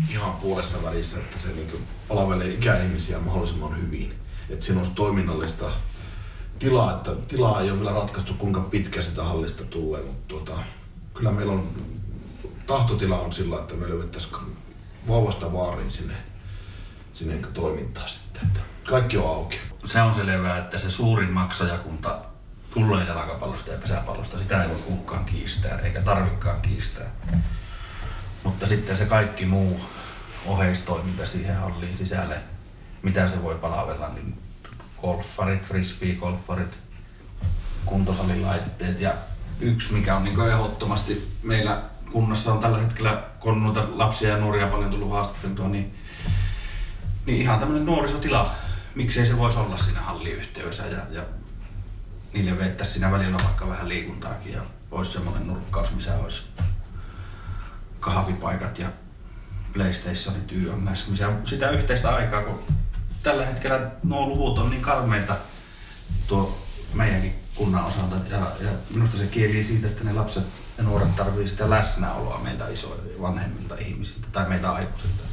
ihan 0.10 0.34
puolessa 0.34 0.84
välissä, 0.84 1.18
että 1.18 1.40
se 1.40 1.48
niin 1.48 1.86
palvelee 2.08 2.48
ikäihmisiä 2.48 3.20
mahdollisimman 3.20 3.82
hyvin. 3.82 4.14
Että 4.50 4.66
siinä 4.66 4.80
olisi 4.80 4.94
toiminnallista 4.96 5.66
tilaa, 6.60 6.96
että 6.96 7.16
tilaa 7.28 7.62
ei 7.62 7.72
ole 7.72 7.80
vielä 7.80 7.94
ratkaistu 7.94 8.34
kuinka 8.34 8.60
pitkä 8.60 9.02
sitä 9.02 9.24
hallista 9.24 9.64
tulee, 9.64 10.02
mutta 10.02 10.28
tuota, 10.28 10.60
kyllä 11.14 11.32
meillä 11.32 11.54
on 11.54 11.68
tahtotila 12.68 13.20
on 13.20 13.34
sillä, 13.34 13.56
että 13.56 13.76
me 13.76 13.90
löydettäisiin 13.90 14.36
vauvasta 15.08 15.54
vaariin 15.54 15.90
sinne, 15.90 16.14
sinne 17.14 17.34
niin 17.34 17.54
toimintaa 17.54 18.08
sitten. 18.08 18.42
Että 18.44 18.60
kaikki 18.90 19.18
on 19.18 19.30
auki. 19.30 19.60
Se 19.86 20.02
on 20.02 20.14
selvää, 20.14 20.58
että 20.58 20.78
se 20.78 20.92
suurin 20.92 21.32
maksajakunta 21.32 22.20
tulee 22.74 23.06
jalkapallosta 23.06 23.72
ja 23.72 23.78
pesäpallosta, 23.78 24.38
sitä 24.38 24.64
ei 24.64 24.70
voi 24.70 24.78
kukaan 24.78 25.26
kiistää, 25.26 25.80
eikä 25.80 26.02
tarvikkaan 26.02 26.62
kiistää. 26.62 27.06
Mutta 28.44 28.68
sitten 28.68 28.98
se 28.98 29.06
kaikki 29.06 29.46
muu 29.46 29.82
oheistoiminta 30.46 31.26
siihen 31.26 31.56
halliin 31.56 31.98
sisälle, 31.98 32.42
mitä 33.02 33.28
se 33.28 33.44
voi 33.44 33.56
palavella, 33.56 34.10
niin 34.10 34.38
golfarit, 35.02 35.64
frisbee-golfarit, 35.64 36.78
kuntosalilaitteet 37.86 39.02
ja 39.02 39.14
yksi, 39.60 39.94
mikä 39.94 40.16
on 40.16 40.24
niin 40.24 40.40
ehdottomasti 40.40 41.28
meillä 41.44 41.82
kunnassa 42.12 42.54
on 42.54 42.60
tällä 42.60 42.78
hetkellä, 42.78 43.24
kun 43.40 43.64
noita 43.64 43.88
lapsia 43.92 44.30
ja 44.30 44.38
nuoria 44.38 44.68
paljon 44.68 44.92
tullut 44.92 45.12
haastateltua, 45.12 45.68
niin, 45.68 45.96
niin 47.30 47.42
ihan 47.42 47.60
tämmöinen 47.60 47.86
nuorisotila, 47.86 48.56
miksei 48.96 49.26
se 49.26 49.38
voisi 49.38 49.58
olla 49.60 49.78
siinä 49.78 50.02
halliyhteydessä 50.02 50.86
ja, 50.86 51.00
ja 51.12 51.24
niille 52.34 52.58
vettäisi 52.58 52.94
siinä 52.94 53.12
välillä 53.12 53.38
vaikka 53.44 53.70
vähän 53.70 53.90
liikuntaakin 53.90 54.54
ja 54.54 54.62
olisi 54.92 55.12
semmoinen 55.12 55.48
nurkkaus, 55.48 55.96
missä 55.96 56.18
olisi 56.18 56.44
kahvipaikat 58.00 58.80
ja 58.80 58.88
PlayStationit 59.74 60.52
YMS, 60.52 61.08
missä 61.08 61.32
sitä 61.46 61.70
yhteistä 61.70 62.16
aikaa, 62.16 62.44
kun 62.44 62.60
tällä 63.24 63.46
hetkellä 63.46 63.92
nuo 64.04 64.28
luvut 64.28 64.58
on 64.58 64.70
niin 64.70 64.82
karmeita 64.82 65.36
tuo 66.28 66.66
meidänkin 66.94 67.36
kunnan 67.56 67.86
osalta 67.86 68.16
ja, 68.30 68.38
ja 68.38 68.70
minusta 68.90 69.18
se 69.18 69.28
kieli 69.28 69.64
siitä, 69.64 69.88
että 69.88 70.04
ne 70.04 70.14
lapset 70.14 70.44
ja 70.78 70.84
nuoret 70.84 71.16
tarvii 71.16 71.48
sitä 71.48 71.70
läsnäoloa 71.70 72.40
meiltä 72.44 72.68
isoilta 72.68 73.22
vanhemmilta 73.22 73.76
ihmisiltä 73.76 74.28
tai 74.32 74.50
meiltä 74.50 74.72
aikuisilta. 74.72 75.24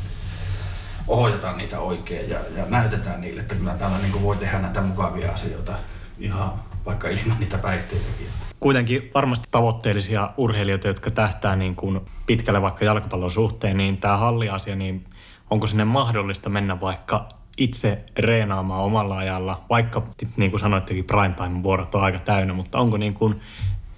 Ohjataan 1.08 1.58
niitä 1.58 1.80
oikein 1.80 2.30
ja, 2.30 2.38
ja 2.56 2.64
näytetään 2.68 3.20
niille, 3.20 3.40
että 3.40 3.54
kyllä 3.54 3.74
täällä 3.74 3.98
niin 3.98 4.22
voi 4.22 4.36
tehdä 4.36 4.58
näitä 4.58 4.80
mukavia 4.80 5.32
asioita 5.32 5.72
ihan 6.18 6.52
vaikka 6.86 7.08
ilman 7.08 7.36
niitä 7.38 7.58
päihteitäkin. 7.58 8.26
Kuitenkin 8.60 9.10
varmasti 9.14 9.48
tavoitteellisia 9.50 10.30
urheilijoita, 10.36 10.88
jotka 10.88 11.10
tähtää 11.10 11.56
niin 11.56 11.76
kuin 11.76 12.00
pitkälle 12.26 12.62
vaikka 12.62 12.84
jalkapallon 12.84 13.30
suhteen, 13.30 13.76
niin 13.76 13.96
tämä 13.96 14.16
halliasia, 14.16 14.76
niin 14.76 15.04
onko 15.50 15.66
sinne 15.66 15.84
mahdollista 15.84 16.48
mennä 16.48 16.80
vaikka 16.80 17.28
itse 17.58 18.04
reenaamaan 18.18 18.84
omalla 18.84 19.18
ajalla, 19.18 19.60
vaikka 19.70 20.02
niin 20.36 20.50
kuin 20.50 20.60
sanoittekin 20.60 21.04
primetime-vuorot 21.04 21.94
on 21.94 22.04
aika 22.04 22.18
täynnä, 22.18 22.54
mutta 22.54 22.78
onko 22.78 22.96
niin 22.96 23.14
kuin 23.14 23.40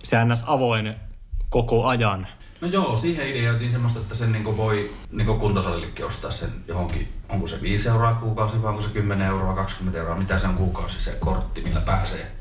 se 0.03 0.25
ns. 0.25 0.45
avoin 0.47 0.95
koko 1.51 1.87
ajan? 1.87 2.27
No 2.61 2.69
joo, 2.69 2.97
siihen 2.97 3.29
ideoitiin 3.29 3.71
semmoista, 3.71 3.99
että 3.99 4.15
sen 4.15 4.33
niin 4.33 4.57
voi 4.57 4.91
niin 5.13 5.39
kuntosalillekin 5.39 6.07
ostaa 6.07 6.31
sen 6.31 6.51
johonkin, 6.69 7.13
onko 7.29 7.47
se 7.47 7.61
5 7.61 7.89
euroa 7.89 8.15
kuukausi 8.15 8.63
vai 8.63 8.71
onko 8.71 8.81
se 8.81 8.89
10 8.89 9.27
euroa, 9.27 9.55
20 9.55 9.99
euroa, 9.99 10.17
mitä 10.17 10.39
se 10.39 10.47
on 10.47 10.55
kuukausi 10.55 11.01
se 11.01 11.11
kortti, 11.11 11.61
millä 11.61 11.81
pääsee, 11.81 12.33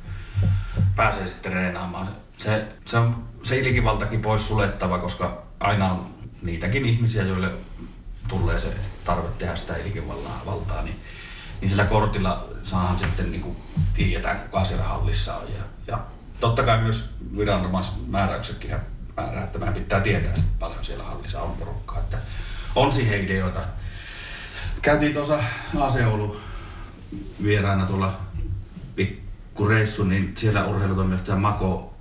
pääsee 0.96 1.28
sitten 1.28 1.54
reenaamaan. 1.54 2.10
Se, 2.38 2.66
se 2.86 2.98
on 2.98 3.24
se 3.44 3.58
ilikivaltakin 3.58 4.22
pois 4.22 4.48
sulettava, 4.48 5.00
koska 5.00 5.44
aina 5.60 5.92
on 5.92 6.06
niitäkin 6.42 6.86
ihmisiä, 6.86 7.24
joille 7.24 7.52
tulee 8.28 8.60
se 8.60 8.74
tarve 9.06 9.30
tehdä 9.38 9.56
sitä 9.56 9.76
ilikivaltaa, 9.76 10.82
niin, 10.82 11.00
niin 11.62 11.70
sillä 11.70 11.86
kortilla 11.86 12.48
saahan 12.64 13.00
sitten 13.00 13.32
niin 13.32 13.42
kuin 13.42 13.58
tiedetään, 13.94 14.40
kuka 14.40 14.66
siellä 14.66 14.84
hallissa 14.84 15.36
on. 15.36 15.48
Ja, 15.58 15.64
ja 15.88 16.00
totta 16.40 16.64
kai 16.64 16.82
myös 16.82 17.10
viranomaismääräyksetkin 17.38 18.70
määrää, 19.18 19.44
että 19.44 19.60
meidän 19.60 19.74
pitää 19.74 20.02
tietää 20.02 20.34
paljon 20.60 20.86
siellä 20.86 21.04
hallissa 21.04 21.42
on 21.42 21.52
porukkaa. 21.52 22.00
Että 22.00 22.18
on 22.76 22.94
siihen 22.94 23.24
ideoita. 23.24 23.60
Käytiin 24.82 25.14
tuossa 25.14 25.40
Aseoulu 25.80 26.40
vieraana 27.44 27.86
tuolla 27.86 28.20
pikkureissu, 28.96 30.04
niin 30.04 30.34
siellä 30.38 30.66
urheilutoimijohtaja 30.66 31.38
Mako 31.38 31.94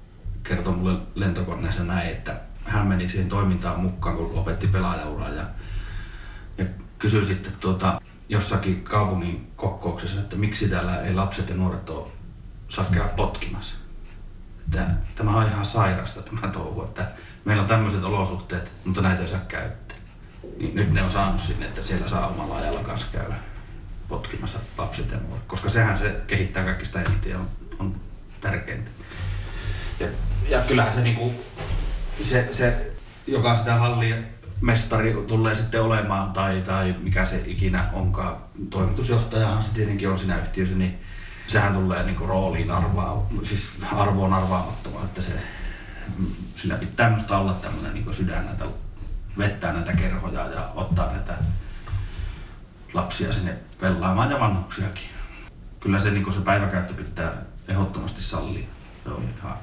kertoi 0.42 0.76
mulle 0.76 0.98
lentokoneessa 1.14 1.85
näin, 1.85 2.11
että 2.11 2.40
hän 2.64 2.87
meni 2.87 3.09
siihen 3.09 3.29
toimintaan 3.29 3.81
mukaan, 3.81 4.16
kun 4.16 4.35
lopetti 4.35 4.66
pelaajauraa 4.66 5.29
ja, 5.29 5.44
ja 6.59 6.64
kysyi 6.98 7.26
sitten 7.26 7.52
tuota, 7.61 8.00
jossakin 8.29 8.85
kaupungin 8.85 9.52
kokouksessa, 9.57 10.20
että 10.20 10.37
miksi 10.37 10.68
täällä 10.68 11.00
ei 11.00 11.14
lapset 11.14 11.48
ja 11.48 11.55
nuoret 11.55 11.90
ole 11.90 12.07
saa 12.68 12.85
käydä 12.85 13.09
potkimassa 13.09 13.86
että 14.74 14.87
tämä 15.14 15.37
on 15.37 15.46
ihan 15.46 15.66
sairasta 15.66 16.22
tämä 16.22 16.48
touhu, 16.48 16.83
että 16.83 17.07
meillä 17.44 17.62
on 17.62 17.68
tämmöiset 17.68 18.05
olosuhteet, 18.05 18.72
mutta 18.85 19.00
näitä 19.00 19.22
ei 19.22 19.29
saa 19.29 19.40
käyttää. 19.48 19.96
Niin 20.59 20.74
nyt 20.74 20.92
ne 20.92 21.02
on 21.02 21.11
saanut 21.11 21.40
sinne, 21.40 21.66
että 21.66 21.83
siellä 21.83 22.09
saa 22.09 22.26
omalla 22.26 22.57
ajalla 22.57 22.81
kanssa 22.81 23.07
käydä 23.12 23.35
potkimassa 24.09 24.59
lapset 24.79 25.11
ja 25.11 25.18
nuoret, 25.18 25.44
koska 25.46 25.70
sehän 25.70 25.98
se 25.98 26.20
kehittää 26.26 26.64
kaikista 26.64 27.00
eniten 27.00 27.33
ja 27.33 27.38
on, 27.38 27.48
on 27.79 28.00
tärkeintä. 28.40 28.90
Ja, 30.00 30.07
ja 30.48 30.61
kyllähän 30.61 30.94
se, 30.94 31.00
niinku, 31.00 31.35
se, 32.20 32.48
se, 32.52 32.90
joka 33.26 33.55
sitä 33.55 33.74
hallia 33.74 34.16
mestari 34.61 35.14
tulee 35.26 35.55
sitten 35.55 35.83
olemaan 35.83 36.33
tai, 36.33 36.62
tai 36.66 36.94
mikä 37.02 37.26
se 37.26 37.42
ikinä 37.46 37.85
onkaan, 37.92 38.37
toimitusjohtajahan 38.70 39.62
se 39.62 39.74
tietenkin 39.74 40.09
on 40.09 40.18
siinä 40.18 40.38
yhtiössä, 40.38 40.74
niin 40.74 40.98
sehän 41.47 41.75
tulee 41.75 42.03
niinku 42.03 42.27
rooliin 42.27 42.71
arvaa, 42.71 43.27
siis 43.43 43.71
arvoon 43.93 44.33
arvaamattomaan, 44.33 45.05
että 45.05 45.23
se, 45.23 45.33
sillä 46.57 46.75
pitää 46.75 47.09
minusta 47.11 47.39
olla 47.39 47.53
tämmöinen 47.53 47.95
niinku 47.95 48.13
sydän 48.13 48.45
näitä, 48.47 48.65
vettää 49.39 49.73
näitä 49.73 49.93
kerhoja 49.93 50.47
ja 50.47 50.73
ottaa 50.75 51.13
näitä 51.13 51.35
lapsia 52.95 53.33
sinne 53.33 53.57
pelaamaan 53.81 54.31
ja 54.31 54.41
vanhuksiakin. 54.41 55.09
Kyllä 55.81 56.01
se, 56.01 56.11
niinku 56.11 56.33
se 56.33 56.41
päiväkäyttö 56.41 56.95
pitää 56.95 57.33
ehdottomasti 57.69 58.23
sallia. 58.23 58.67
Se 59.05 59.11
on 59.11 59.23
ihan, 59.39 59.57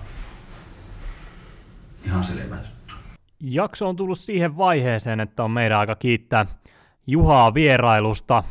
ihan 2.06 2.24
selvä 2.24 2.56
juttu. 2.56 2.93
Jakso 3.39 3.89
on 3.89 3.96
tullut 3.96 4.19
siihen 4.19 4.58
vaiheeseen, 4.58 5.19
että 5.19 5.43
on 5.43 5.52
meidän 5.52 5.80
aika 5.80 5.96
kiittää 5.96 6.46
Juhaa 7.08 7.54
vierailusta. 7.54 8.43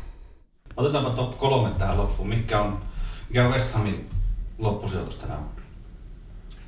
Otetaanpa 0.77 1.09
top 1.09 1.37
kolme 1.37 1.69
tähän 1.69 1.97
loppuun. 1.97 2.29
Mikä 2.29 2.59
on 2.59 2.81
mikä 3.33 3.45
on 3.45 3.51
West 3.51 3.73
Hamin 3.73 4.09
loppusijoitus 4.57 5.17
tänään? 5.17 5.43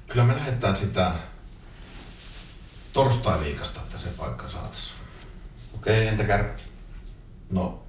Kyllä 0.07 0.23
me 0.23 0.35
lähdetään 0.35 0.75
sitä 0.75 1.11
torstai-liikasta, 2.93 3.79
että 3.79 3.97
se 3.97 4.09
paikka 4.17 4.47
saataisiin. 4.47 4.99
Okei, 5.75 5.97
okay, 5.97 6.07
entä 6.07 6.23
kärppi? 6.23 6.61
No, 7.51 7.83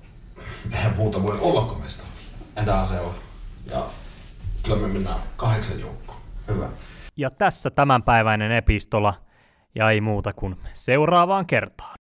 eihän 0.72 0.96
muuta 0.96 1.22
voi 1.22 1.38
olla 1.40 1.62
kuin 1.62 1.82
mestaruus. 1.82 2.30
Entä 2.56 2.80
aseo? 2.80 3.14
Ja 3.70 3.86
kyllä 4.62 4.76
me 4.76 4.88
mennään 4.88 5.20
kahdeksan 5.36 5.80
joukkoon. 5.80 6.20
Hyvä. 6.48 6.68
Ja 7.16 7.30
tässä 7.30 7.70
tämänpäiväinen 7.70 8.52
epistola. 8.52 9.14
Ja 9.74 9.90
ei 9.90 10.00
muuta 10.00 10.32
kuin 10.32 10.56
seuraavaan 10.74 11.46
kertaan. 11.46 11.86